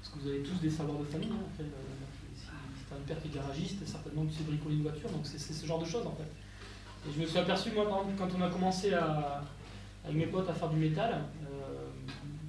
Parce 0.08 0.20
que 0.20 0.24
vous 0.24 0.30
avez 0.30 0.44
tous 0.44 0.56
des 0.62 0.70
savoirs 0.70 1.00
de 1.00 1.04
famille. 1.04 1.30
hein, 1.30 1.36
en 1.36 1.58
fait, 1.58 1.64
euh, 1.64 2.38
si 2.38 2.46
t'as 2.90 2.96
un 2.96 3.00
père 3.00 3.22
qui 3.22 3.28
est 3.28 3.36
garagiste, 3.36 3.86
certainement 3.86 4.26
tu 4.26 4.38
sais 4.38 4.44
bricoler 4.44 4.76
une 4.76 4.84
voiture, 4.84 5.10
donc 5.10 5.26
c'est 5.26 5.38
c'est 5.38 5.52
ce 5.52 5.66
genre 5.66 5.80
de 5.80 5.86
choses 5.86 6.08
en 6.08 6.16
fait. 6.16 7.10
Et 7.10 7.14
je 7.14 7.22
me 7.22 7.26
suis 7.26 7.38
aperçu, 7.38 7.72
moi, 7.72 7.88
par 7.90 8.00
exemple, 8.00 8.16
quand 8.18 8.30
on 8.38 8.42
a 8.42 8.50
commencé 8.50 8.94
avec 8.94 10.16
mes 10.16 10.28
potes 10.28 10.50
à 10.50 10.54
faire 10.54 10.70
du 10.70 10.78
métal, 10.78 11.24
euh, 11.44 11.90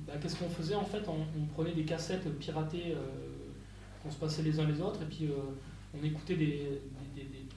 bah, 0.06 0.14
qu'est-ce 0.22 0.36
qu'on 0.36 0.48
faisait 0.48 0.76
en 0.76 0.84
fait 0.84 1.02
on, 1.08 1.46
prenait 1.46 1.72
des 1.72 1.84
cassettes 1.84 2.28
piratées 2.38 2.92
euh, 2.94 3.00
qu'on 4.02 4.10
se 4.10 4.16
passait 4.16 4.42
les 4.42 4.60
uns 4.60 4.66
les 4.68 4.80
autres, 4.80 5.02
et 5.02 5.06
puis 5.06 5.26
euh, 5.26 5.34
on 5.98 6.04
écoutait 6.04 6.36
des, 6.36 6.80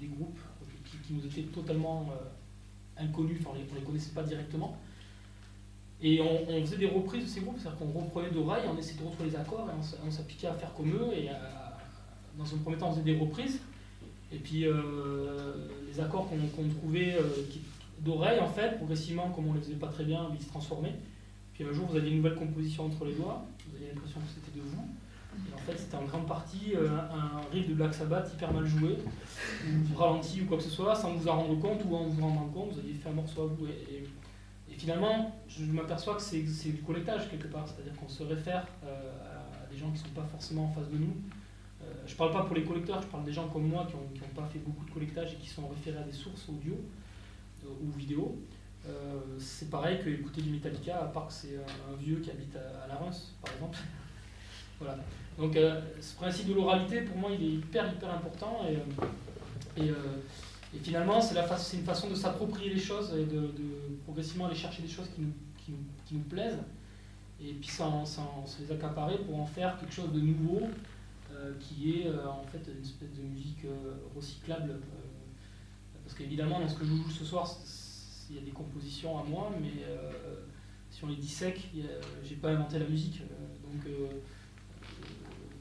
groupes 0.01 0.39
qui, 0.83 0.97
qui 0.97 1.13
nous 1.13 1.25
étaient 1.27 1.43
totalement 1.43 2.09
inconnus, 2.97 3.37
enfin 3.41 3.51
on 3.53 3.59
les, 3.59 3.67
on 3.71 3.75
les 3.75 3.85
connaissait 3.85 4.13
pas 4.13 4.23
directement. 4.23 4.75
Et 6.03 6.19
on, 6.19 6.65
faisait 6.65 6.77
des 6.77 6.87
reprises 6.87 7.25
de 7.25 7.29
ces 7.29 7.41
groupes, 7.41 7.57
c'est-à-dire 7.59 7.77
qu'on 7.79 7.99
reprenait 7.99 8.31
d'oreilles, 8.31 8.63
on 8.73 8.77
essayait 8.77 8.99
de 8.99 9.05
retrouver 9.05 9.29
les 9.29 9.35
accords, 9.35 9.69
et 9.69 9.97
on 10.07 10.09
s'appliquait 10.11 10.47
à 10.47 10.53
faire 10.53 10.73
comme 10.73 10.89
eux, 10.89 11.13
et 11.15 11.29
dans 12.37 12.45
un 12.45 12.57
premier 12.63 12.77
temps 12.77 12.89
on 12.89 12.93
faisait 12.93 13.13
des 13.13 13.17
reprises, 13.17 13.59
et 14.31 14.37
puis 14.37 14.65
euh, 14.65 15.67
les 15.87 15.99
accords 15.99 16.27
qu'on 16.29 16.69
trouvait 16.69 17.15
euh, 17.15 17.43
d'oreille, 17.99 18.39
en 18.39 18.47
fait, 18.47 18.77
progressivement, 18.77 19.29
comme 19.29 19.47
on 19.47 19.53
les 19.53 19.59
faisait 19.59 19.75
pas 19.75 19.87
très 19.89 20.05
bien, 20.05 20.29
ils 20.33 20.41
se 20.41 20.49
transformaient. 20.49 20.95
Puis 21.53 21.65
un 21.65 21.71
jour, 21.73 21.85
vous 21.87 21.97
aviez 21.97 22.09
une 22.11 22.17
nouvelle 22.17 22.35
composition 22.35 22.85
entre 22.85 23.05
les 23.05 23.13
doigts, 23.13 23.45
vous 23.67 23.75
aviez 23.75 23.89
l'impression 23.89 24.21
que 24.21 24.27
c'était 24.33 24.57
de 24.57 24.63
vous. 24.63 24.87
Et 25.49 25.53
en 25.53 25.57
fait, 25.59 25.77
c'était 25.77 25.95
en 25.95 26.05
grande 26.05 26.27
partie 26.27 26.73
euh, 26.75 26.89
un 26.89 27.41
riff 27.53 27.69
de 27.69 27.73
Black 27.73 27.93
Sabbath 27.93 28.31
hyper 28.33 28.51
mal 28.53 28.65
joué, 28.65 28.97
ou 29.67 29.97
ralenti 29.97 30.41
ou 30.41 30.45
quoi 30.45 30.57
que 30.57 30.63
ce 30.63 30.69
soit, 30.69 30.95
sans 30.95 31.13
vous 31.13 31.27
en 31.27 31.43
rendre 31.43 31.59
compte 31.59 31.81
ou 31.87 31.95
en 31.95 32.05
vous 32.05 32.23
en 32.23 32.27
rendant 32.29 32.47
compte, 32.47 32.73
vous 32.73 32.79
aviez 32.79 32.93
fait 32.93 33.09
un 33.09 33.13
morceau 33.13 33.43
à 33.43 33.45
vous. 33.45 33.67
Et- 33.67 33.95
et 33.95 34.03
finalement, 34.81 35.31
je 35.47 35.63
m'aperçois 35.65 36.15
que 36.15 36.21
c'est 36.21 36.41
du 36.41 36.81
collectage 36.81 37.29
quelque 37.29 37.47
part, 37.47 37.67
c'est-à-dire 37.67 37.95
qu'on 37.99 38.09
se 38.09 38.23
réfère 38.23 38.65
euh, 38.83 39.63
à 39.63 39.71
des 39.71 39.77
gens 39.77 39.91
qui 39.91 40.01
ne 40.01 40.07
sont 40.07 40.15
pas 40.15 40.25
forcément 40.25 40.65
en 40.65 40.71
face 40.71 40.89
de 40.89 40.97
nous. 40.97 41.15
Euh, 41.83 41.93
je 42.07 42.15
parle 42.15 42.31
pas 42.31 42.43
pour 42.43 42.55
les 42.55 42.63
collecteurs, 42.63 42.99
je 42.99 43.07
parle 43.07 43.23
des 43.23 43.31
gens 43.31 43.47
comme 43.49 43.67
moi 43.67 43.87
qui 43.87 43.95
n'ont 43.95 44.33
pas 44.35 44.47
fait 44.47 44.57
beaucoup 44.57 44.83
de 44.85 44.89
collectage 44.89 45.33
et 45.33 45.35
qui 45.35 45.47
sont 45.47 45.67
référés 45.67 45.99
à 45.99 46.03
des 46.03 46.11
sources 46.11 46.49
audio 46.49 46.73
euh, 47.63 47.67
ou 47.83 47.91
vidéo. 47.91 48.39
C'est 49.37 49.69
pareil 49.69 49.99
que 50.03 50.09
écouter 50.09 50.41
du 50.41 50.49
Metallica, 50.49 51.03
à 51.03 51.05
part 51.05 51.27
que 51.27 51.33
c'est 51.33 51.55
un, 51.55 51.95
vieux 51.97 52.15
qui 52.15 52.31
habite 52.31 52.55
à, 52.55 52.87
la 52.87 52.95
Reims, 52.95 53.35
par 53.39 53.53
exemple. 53.53 53.77
voilà. 54.79 54.97
Donc 55.37 55.55
ce 55.99 56.15
principe 56.15 56.47
de 56.47 56.55
l'oralité, 56.55 57.01
pour 57.01 57.15
moi, 57.17 57.29
il 57.31 57.43
est 57.45 57.53
hyper, 57.57 57.93
hyper 57.93 58.09
important. 58.09 58.65
Et, 59.77 59.91
et 60.73 60.79
finalement, 60.79 61.19
c'est 61.21 61.35
fa- 61.43 61.57
une 61.73 61.83
façon 61.83 62.09
de 62.09 62.15
s'approprier 62.15 62.73
les 62.73 62.79
choses 62.79 63.13
et 63.17 63.25
de, 63.25 63.51
progressivement 64.03 64.45
aller 64.47 64.55
chercher 64.55 64.81
des 64.81 64.87
choses 64.87 65.09
qui 65.13 65.21
nous, 65.21 65.33
qui 65.57 65.71
nous, 65.71 65.77
qui 66.05 66.15
nous 66.15 66.23
plaisent. 66.23 66.59
Et 67.43 67.53
puis 67.53 67.69
sans, 67.69 68.05
les 68.59 68.71
accaparer 68.71 69.17
pour 69.19 69.39
en 69.39 69.45
faire 69.45 69.77
quelque 69.79 69.93
chose 69.93 70.11
de 70.13 70.19
nouveau, 70.19 70.61
euh, 71.31 71.53
qui 71.59 71.91
est 72.01 72.07
euh, 72.07 72.27
en 72.27 72.43
fait 72.43 72.61
une 72.71 72.81
espèce 72.83 73.11
de 73.17 73.23
musique 73.23 73.65
euh, 73.65 73.95
recyclable. 74.15 74.79
parce 76.03 76.15
qu'évidemment, 76.15 76.59
dans 76.59 76.67
ce 76.67 76.75
que 76.75 76.85
je 76.85 76.89
joue 76.89 77.09
ce 77.09 77.25
soir, 77.25 77.49
il 78.29 78.35
y 78.35 78.39
a 78.39 78.41
des 78.43 78.51
compositions 78.51 79.19
à 79.19 79.23
moi, 79.23 79.51
mais 79.61 79.83
si 80.89 81.03
on 81.03 81.07
les 81.07 81.15
dissèque, 81.15 81.69
j'ai 82.23 82.35
pas 82.35 82.51
inventé 82.51 82.79
la 82.79 82.85
musique. 82.85 83.21
donc, 83.21 83.91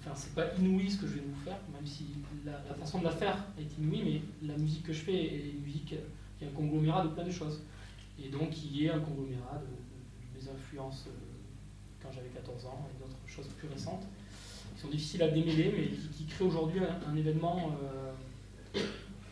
enfin, 0.01 0.13
c'est 0.15 0.35
pas 0.35 0.55
inouï 0.59 0.91
ce 0.91 0.99
que 0.99 1.07
je 1.07 1.15
vais 1.15 1.21
vous 1.21 1.45
faire, 1.45 1.59
même 1.73 1.87
si 1.87 2.07
la, 2.45 2.75
façon 2.75 2.99
de 2.99 3.05
la 3.05 3.11
faire 3.11 3.45
est 3.59 3.79
inouïe, 3.79 4.23
mais 4.43 4.49
la 4.49 4.59
musique 4.59 4.83
que 4.83 4.93
je 4.93 5.01
fais 5.01 5.15
est 5.15 5.51
une 5.51 5.63
musique 5.63 5.93
euh, 5.93 6.07
qui 6.39 6.45
est 6.45 6.49
un 6.49 6.53
conglomérat 6.53 7.05
de 7.05 7.09
plein 7.09 7.25
de 7.25 7.31
choses. 7.31 7.63
Et 8.23 8.29
donc, 8.29 8.51
qui 8.51 8.85
est 8.85 8.91
un 8.91 9.01
conglomérat 9.01 9.59
de, 9.59 10.39
mes 10.39 10.49
influences 10.49 11.05
euh, 11.09 11.11
quand 12.03 12.11
j'avais 12.13 12.29
14 12.29 12.67
ans 12.67 12.89
et 12.91 13.03
d'autres 13.03 13.17
choses 13.27 13.49
plus 13.59 13.69
récentes 13.69 14.07
qui 14.75 14.83
sont 14.83 14.89
difficiles 14.89 15.23
à 15.23 15.29
démêler, 15.29 15.75
mais 15.77 15.89
qui, 16.17 16.25
créent 16.25 16.45
aujourd'hui 16.45 16.81
un, 17.07 17.17
événement 17.17 17.73
euh, 17.83 18.81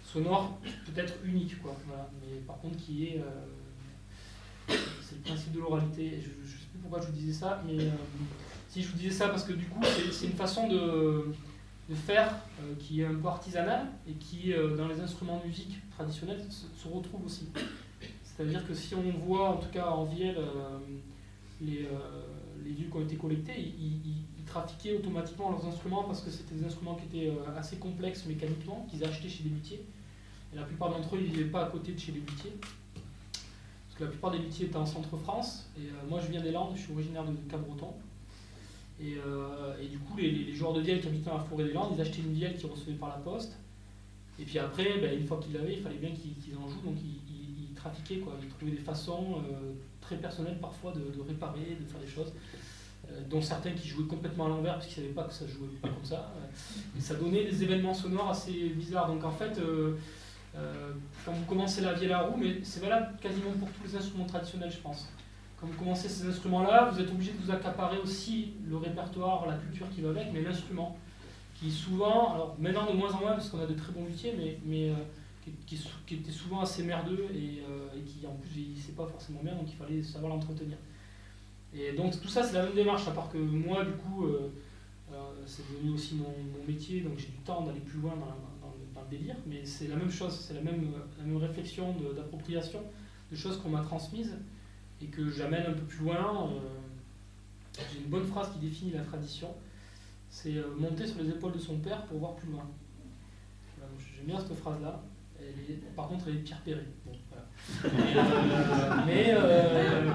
sonore 0.04 0.58
peut-être 0.86 1.14
unique, 1.24 1.60
quoi. 1.62 1.76
Mais 2.20 2.38
par 2.46 2.58
contre, 2.58 2.76
qui 2.76 3.06
est. 3.06 3.18
euh, 3.18 4.74
c'est 5.02 5.16
le 5.16 5.22
principe 5.22 5.52
de 5.52 5.60
l'oralité. 5.60 6.20
Je 6.20 6.28
ne 6.28 6.46
sais 6.46 6.66
plus 6.70 6.78
pourquoi 6.82 7.00
je 7.00 7.06
vous 7.06 7.12
disais 7.12 7.32
ça, 7.32 7.62
mais 7.66 7.80
euh, 7.80 7.90
si 8.68 8.82
je 8.82 8.88
vous 8.88 8.96
disais 8.98 9.10
ça, 9.10 9.28
parce 9.28 9.44
que 9.44 9.52
du 9.52 9.64
coup, 9.66 9.80
c'est- 10.12 10.26
une 10.26 10.32
façon 10.32 10.68
de, 10.68 11.32
de 11.88 11.94
faire 11.94 12.34
euh, 12.60 12.74
qui 12.78 13.00
est 13.00 13.06
un 13.06 13.14
peu 13.14 13.28
artisanale 13.28 13.86
et 14.06 14.12
qui, 14.14 14.52
euh, 14.52 14.76
dans 14.76 14.88
les 14.88 15.00
instruments 15.00 15.40
de 15.40 15.46
musique 15.48 15.78
traditionnels, 15.96 16.44
se, 16.50 16.86
retrouve 16.88 17.24
aussi. 17.26 17.46
C'est-à-dire 18.24 18.66
que 18.66 18.74
si 18.74 18.94
on 18.94 19.10
voit, 19.18 19.50
en 19.50 19.56
tout 19.56 19.70
cas 19.70 19.86
en 19.86 20.04
Vielle, 20.04 20.36
euh, 20.38 20.78
les, 21.60 21.88
les 22.64 22.74
qui 22.74 22.96
ont 22.96 23.00
été 23.02 23.16
collectés, 23.16 23.58
ils, 23.58 23.96
ils- 24.06 24.24
trafiquaient 24.46 24.96
automatiquement 24.96 25.50
leurs 25.50 25.66
instruments 25.66 26.04
parce 26.04 26.22
que 26.22 26.30
c'était 26.30 26.54
des 26.54 26.64
instruments 26.64 26.94
qui 26.94 27.04
étaient 27.04 27.30
assez 27.58 27.76
complexes 27.76 28.24
mécaniquement, 28.24 28.86
qu'ils 28.88 29.04
achetaient 29.04 29.28
chez 29.28 29.42
des 29.42 29.50
luthiers. 29.50 29.84
Et 30.54 30.56
la 30.56 30.62
plupart 30.62 30.88
d'entre 30.88 31.16
eux, 31.16 31.18
ils 31.20 31.30
ne 31.30 31.36
vivaient 31.36 31.50
pas 31.50 31.64
à 31.64 31.68
côté 31.68 31.92
de 31.92 31.98
chez 31.98 32.12
les 32.12 32.20
luthiers. 32.20 32.54
Parce 32.94 33.98
que 33.98 34.04
la 34.04 34.10
plupart 34.10 34.30
des 34.30 34.38
luthiers 34.38 34.64
étaient 34.64 34.76
en 34.78 34.86
centre-France. 34.86 35.68
Et 35.76 35.90
moi, 36.08 36.18
je 36.24 36.30
viens 36.30 36.40
des 36.40 36.50
Landes, 36.50 36.72
je 36.76 36.80
suis 36.80 36.92
originaire 36.94 37.24
de 37.26 37.34
Cabreton. 37.50 37.92
Et, 39.00 39.16
euh, 39.24 39.80
et 39.80 39.86
du 39.86 39.98
coup, 39.98 40.16
les, 40.16 40.52
joueurs 40.54 40.72
de 40.72 40.80
vielle 40.80 41.00
qui 41.00 41.06
habitaient 41.06 41.30
dans 41.30 41.38
la 41.38 41.44
forêt 41.44 41.64
des 41.64 41.72
Landes, 41.72 41.92
ils 41.94 42.00
achetaient 42.00 42.22
une 42.22 42.32
vielle 42.32 42.56
qu'ils 42.56 42.70
recevaient 42.70 42.94
par 42.94 43.10
la 43.10 43.16
poste. 43.16 43.56
Et 44.40 44.44
puis 44.44 44.58
après, 44.58 44.98
ben, 44.98 45.18
une 45.18 45.26
fois 45.26 45.38
qu'ils 45.40 45.54
l'avaient, 45.54 45.74
il 45.74 45.82
fallait 45.82 45.96
bien 45.98 46.10
qu'ils 46.10 46.56
en 46.56 46.68
jouent. 46.68 46.82
Donc 46.84 46.96
ils, 47.02 47.34
ils- 47.34 47.74
trafiquaient, 47.74 48.16
quoi. 48.16 48.32
ils 48.42 48.48
trouvaient 48.48 48.72
des 48.72 48.78
façons 48.78 49.36
euh, 49.36 49.72
très 50.00 50.16
personnelles 50.16 50.58
parfois 50.60 50.90
de, 50.90 51.22
réparer, 51.22 51.76
de 51.80 51.86
faire 51.86 52.00
des 52.00 52.08
choses. 52.08 52.32
Euh, 53.08 53.20
dont 53.30 53.40
certains 53.40 53.70
qui 53.70 53.86
jouaient 53.86 54.08
complètement 54.08 54.46
à 54.46 54.48
l'envers 54.48 54.74
parce 54.74 54.88
qu'ils 54.88 55.04
ne 55.04 55.08
savaient 55.08 55.14
pas 55.14 55.22
que 55.22 55.32
ça 55.32 55.46
jouait 55.46 55.68
comme 55.80 55.92
ça. 56.04 56.34
Et 56.98 57.00
ça 57.00 57.14
donnait 57.14 57.44
des 57.44 57.62
événements 57.62 57.94
sonores 57.94 58.30
assez 58.30 58.70
bizarres. 58.70 59.06
Donc 59.06 59.22
en 59.22 59.30
fait, 59.30 59.60
quand 61.24 61.32
vous 61.32 61.44
commencez 61.44 61.82
la 61.82 61.92
vielle 61.92 62.12
à 62.12 62.22
roue, 62.22 62.36
mais 62.36 62.58
c'est 62.64 62.80
valable 62.80 63.16
quasiment 63.20 63.52
pour 63.52 63.68
tous 63.70 63.84
les 63.84 63.96
instruments 63.96 64.26
traditionnels, 64.26 64.72
je 64.72 64.78
pense. 64.78 65.06
Quand 65.60 65.66
vous 65.66 65.76
commencez 65.76 66.08
ces 66.08 66.26
instruments-là, 66.26 66.90
vous 66.92 67.00
êtes 67.00 67.10
obligé 67.10 67.32
de 67.32 67.38
vous 67.38 67.50
accaparer 67.50 67.98
aussi 67.98 68.52
le 68.68 68.76
répertoire, 68.76 69.46
la 69.46 69.56
culture 69.56 69.90
qui 69.90 70.02
va 70.02 70.10
avec, 70.10 70.32
mais 70.32 70.42
l'instrument, 70.42 70.96
qui 71.54 71.70
souvent, 71.70 72.34
alors 72.34 72.56
maintenant 72.60 72.86
de 72.86 72.96
moins 72.96 73.12
en 73.12 73.20
moins 73.20 73.32
parce 73.32 73.50
qu'on 73.50 73.60
a 73.60 73.66
de 73.66 73.74
très 73.74 73.92
bons 73.92 74.04
luthiers, 74.04 74.34
mais, 74.64 74.90
euh, 74.90 74.94
qui 76.06 76.14
était 76.14 76.30
souvent 76.30 76.60
assez 76.60 76.84
merdeux 76.84 77.26
et, 77.34 77.62
et 77.96 78.02
qui 78.02 78.26
en 78.26 78.34
plus 78.34 78.50
vieillissait 78.50 78.92
pas 78.92 79.06
forcément 79.06 79.40
bien, 79.42 79.54
donc 79.54 79.64
il 79.68 79.76
fallait 79.76 80.02
savoir 80.02 80.34
l'entretenir. 80.34 80.76
Et 81.74 81.92
donc 81.92 82.20
tout 82.20 82.28
ça 82.28 82.42
c'est 82.42 82.54
la 82.54 82.64
même 82.64 82.74
démarche, 82.74 83.08
à 83.08 83.12
part 83.12 83.30
que 83.30 83.38
moi 83.38 83.82
du 83.84 83.92
coup 83.92 84.26
c'est 85.46 85.66
devenu 85.72 85.94
aussi 85.94 86.16
mon, 86.16 86.34
métier, 86.66 87.00
donc 87.00 87.18
j'ai 87.18 87.28
du 87.28 87.38
temps 87.44 87.62
d'aller 87.62 87.80
plus 87.80 87.98
loin 87.98 88.12
dans, 88.16 89.02
le 89.02 89.16
délire, 89.16 89.36
mais 89.46 89.64
c'est 89.64 89.88
la 89.88 89.96
même 89.96 90.10
chose, 90.10 90.38
c'est 90.38 90.52
la 90.52 90.60
même 90.60 90.92
réflexion 91.38 91.94
d'appropriation 92.14 92.82
de, 93.30 93.36
choses 93.36 93.56
qu'on 93.56 93.70
m'a 93.70 93.80
transmises 93.80 94.36
et 95.02 95.06
que 95.06 95.30
j'amène 95.30 95.66
un 95.66 95.72
peu 95.72 95.84
plus 95.84 96.04
loin. 96.04 96.50
j'ai 97.92 98.00
une 98.00 98.10
bonne 98.10 98.26
phrase 98.26 98.50
qui 98.52 98.58
définit 98.58 98.92
la 98.92 99.02
tradition, 99.02 99.54
c'est 100.30 100.54
monter 100.78 101.06
sur 101.06 101.22
les 101.22 101.30
épaules 101.30 101.52
de 101.52 101.58
son 101.58 101.78
père 101.78 102.04
pour 102.06 102.18
voir 102.18 102.34
plus 102.34 102.50
loin. 102.50 102.66
J'aime 104.16 104.26
bien 104.26 104.40
cette 104.40 104.58
phrase-là. 104.58 105.00
par 105.96 106.08
contre, 106.08 106.26
elle 106.28 106.36
est 106.36 106.38
Pierre 106.38 106.60
voilà. 106.62 107.44
mais, 109.06 109.30
euh, 109.30 109.38
euh, 109.40 110.10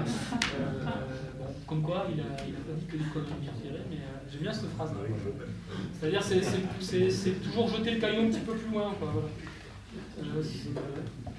comme 1.66 1.82
quoi, 1.82 2.06
il 2.10 2.16
n'a 2.16 2.24
pas 2.24 2.42
dit 2.42 2.86
que 2.86 2.96
des 2.96 3.04
conneries 3.04 3.32
Pierre 3.40 3.54
Perret, 3.54 3.84
mais 3.90 3.96
euh, 3.96 4.30
j'aime 4.30 4.42
bien 4.42 4.52
cette 4.52 4.70
phrase-là. 4.70 4.98
C'est-à-dire, 5.98 6.22
c'est 6.80 7.42
toujours 7.42 7.68
jeter 7.68 7.92
le 7.92 8.00
caillou 8.00 8.26
un 8.26 8.30
petit 8.30 8.40
peu 8.40 8.54
plus 8.54 8.70
loin. 8.72 8.92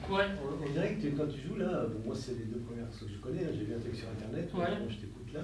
Ouais. 0.09 0.25
On, 0.41 0.71
dirait 0.71 0.95
que 0.95 1.07
quand 1.15 1.27
tu 1.27 1.47
joues 1.47 1.57
là, 1.57 1.85
bon, 1.87 1.99
moi 2.05 2.15
c'est 2.15 2.37
les 2.37 2.45
deux 2.45 2.59
premières 2.59 2.89
que 2.89 3.07
je 3.07 3.17
connais, 3.19 3.43
hein, 3.43 3.53
j'ai 3.53 3.65
vu 3.65 3.73
un 3.73 3.79
truc 3.79 3.95
sur 3.95 4.09
internet, 4.09 4.49
ouais. 4.53 4.89
je 4.89 4.95
t'écoute 4.95 5.33
là, 5.33 5.41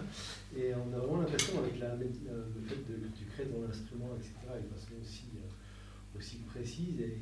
et 0.56 0.74
on 0.76 0.94
a 0.96 1.00
vraiment 1.00 1.22
l'impression 1.22 1.60
avec 1.60 1.80
la, 1.80 1.96
le 1.96 2.62
fait 2.68 2.82
de, 2.88 3.08
que 3.08 3.18
tu 3.18 3.26
crées 3.26 3.46
ton 3.46 3.68
instrument, 3.68 4.16
etc., 4.18 4.34
de 4.62 4.76
façon 4.76 4.94
aussi 5.02 5.26
aussi 6.18 6.38
précise 6.40 7.00
et 7.00 7.18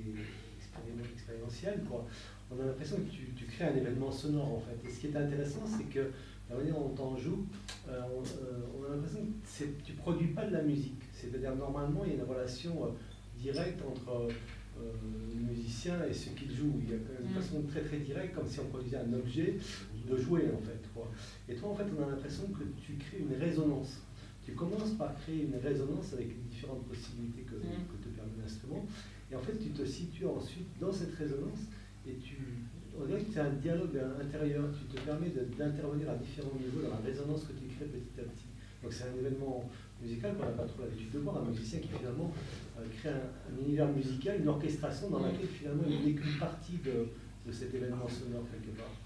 expérientielle. 1.13 1.81
Quoi. 1.87 2.07
On 2.51 2.59
a 2.61 2.65
l'impression 2.65 2.97
que 2.97 3.09
tu, 3.11 3.31
tu, 3.35 3.45
crées 3.45 3.65
un 3.65 3.75
événement 3.75 4.11
sonore 4.11 4.53
en 4.53 4.59
fait. 4.59 4.87
Et 4.87 4.91
ce 4.91 4.99
qui 4.99 5.07
est 5.07 5.15
intéressant, 5.15 5.61
c'est 5.65 5.83
que 5.83 6.11
la 6.49 6.55
manière 6.55 6.75
dont 6.75 6.95
on 6.99 7.17
joue, 7.17 7.45
euh, 7.87 8.01
on, 8.11 8.23
euh, 8.23 8.61
on, 8.79 8.85
a 8.85 8.95
l'impression 8.95 9.19
que 9.19 9.83
tu 9.83 9.91
ne 9.91 9.97
produis 9.97 10.29
pas 10.29 10.45
de 10.45 10.53
la 10.53 10.63
musique. 10.63 11.03
C'est-à-dire 11.13 11.55
normalement, 11.55 12.03
il 12.05 12.13
y 12.13 12.15
a 12.15 12.23
une 12.23 12.29
relation 12.29 12.85
euh, 12.85 12.89
directe 13.37 13.81
entre 13.87 14.29
le 15.35 15.39
musicien 15.41 15.95
et 16.09 16.13
ce 16.13 16.29
qu'il 16.29 16.51
joue. 16.51 16.73
Il 16.81 16.89
y 16.89 16.93
a 16.93 16.97
une 16.97 17.31
mm. 17.31 17.41
façon 17.41 17.61
très 17.63 17.81
très 17.81 17.97
directe, 17.97 18.35
comme 18.35 18.47
si 18.47 18.59
on 18.59 18.65
produisait 18.65 18.97
un 18.97 19.13
objet 19.13 19.55
de 20.09 20.17
jouer 20.17 20.45
en 20.55 20.59
fait. 20.59 20.81
Quoi. 20.93 21.11
Et 21.47 21.55
toi, 21.55 21.69
en 21.69 21.75
fait, 21.75 21.85
on 21.97 22.03
a 22.03 22.09
l'impression 22.09 22.43
que 22.47 22.63
tu 22.81 22.93
crées 22.93 23.19
une 23.19 23.35
résonance. 23.39 24.01
Tu 24.43 24.53
commences 24.53 24.91
par 24.97 25.13
créer 25.21 25.43
une 25.43 25.57
résonance 25.61 26.13
avec 26.13 26.29
les 26.29 26.49
différentes 26.49 26.85
possibilités 26.87 27.41
que, 27.43 27.55
mm. 27.55 27.85
que 27.91 28.03
te 28.03 28.09
permet 28.15 28.41
l'instrument. 28.41 28.85
Et 29.31 29.35
en 29.35 29.41
fait, 29.41 29.57
tu 29.59 29.69
te 29.69 29.85
situes 29.85 30.25
ensuite 30.25 30.67
dans 30.79 30.91
cette 30.91 31.13
résonance 31.13 31.59
et 32.07 32.15
tu, 32.15 32.37
on 32.99 33.05
dirait 33.05 33.21
que 33.21 33.31
c'est 33.31 33.39
un 33.39 33.53
dialogue 33.53 33.99
intérieur. 34.19 34.65
Tu 34.73 34.95
te 34.95 35.01
permets 35.01 35.29
d'intervenir 35.57 36.09
à 36.09 36.15
différents 36.15 36.57
niveaux 36.59 36.81
dans 36.81 36.95
la 36.95 37.01
résonance 37.05 37.43
que 37.43 37.53
tu 37.53 37.67
crées 37.75 37.85
petit 37.85 38.19
à 38.19 38.23
petit. 38.23 38.49
Donc 38.81 38.93
c'est 38.93 39.03
un 39.03 39.19
événement 39.19 39.69
musical 40.01 40.35
qu'on 40.35 40.45
n'a 40.45 40.51
pas 40.51 40.65
trop 40.65 40.83
l'habitude 40.83 41.11
de 41.11 41.19
voir, 41.19 41.37
un 41.37 41.49
musicien 41.49 41.79
qui 41.79 41.89
finalement 41.89 42.31
euh, 42.77 42.83
crée 42.99 43.09
un, 43.09 43.61
univers 43.61 43.87
musical, 43.87 44.41
une 44.41 44.47
orchestration 44.47 45.09
dans 45.09 45.19
laquelle 45.19 45.47
finalement 45.47 45.83
il 45.87 46.05
n'est 46.05 46.19
qu'une 46.19 46.37
partie 46.39 46.77
de, 46.77 47.07
de 47.45 47.51
cet 47.51 47.73
événement 47.73 48.07
sonore 48.07 48.45
quelque 48.51 48.77
part. 48.77 48.98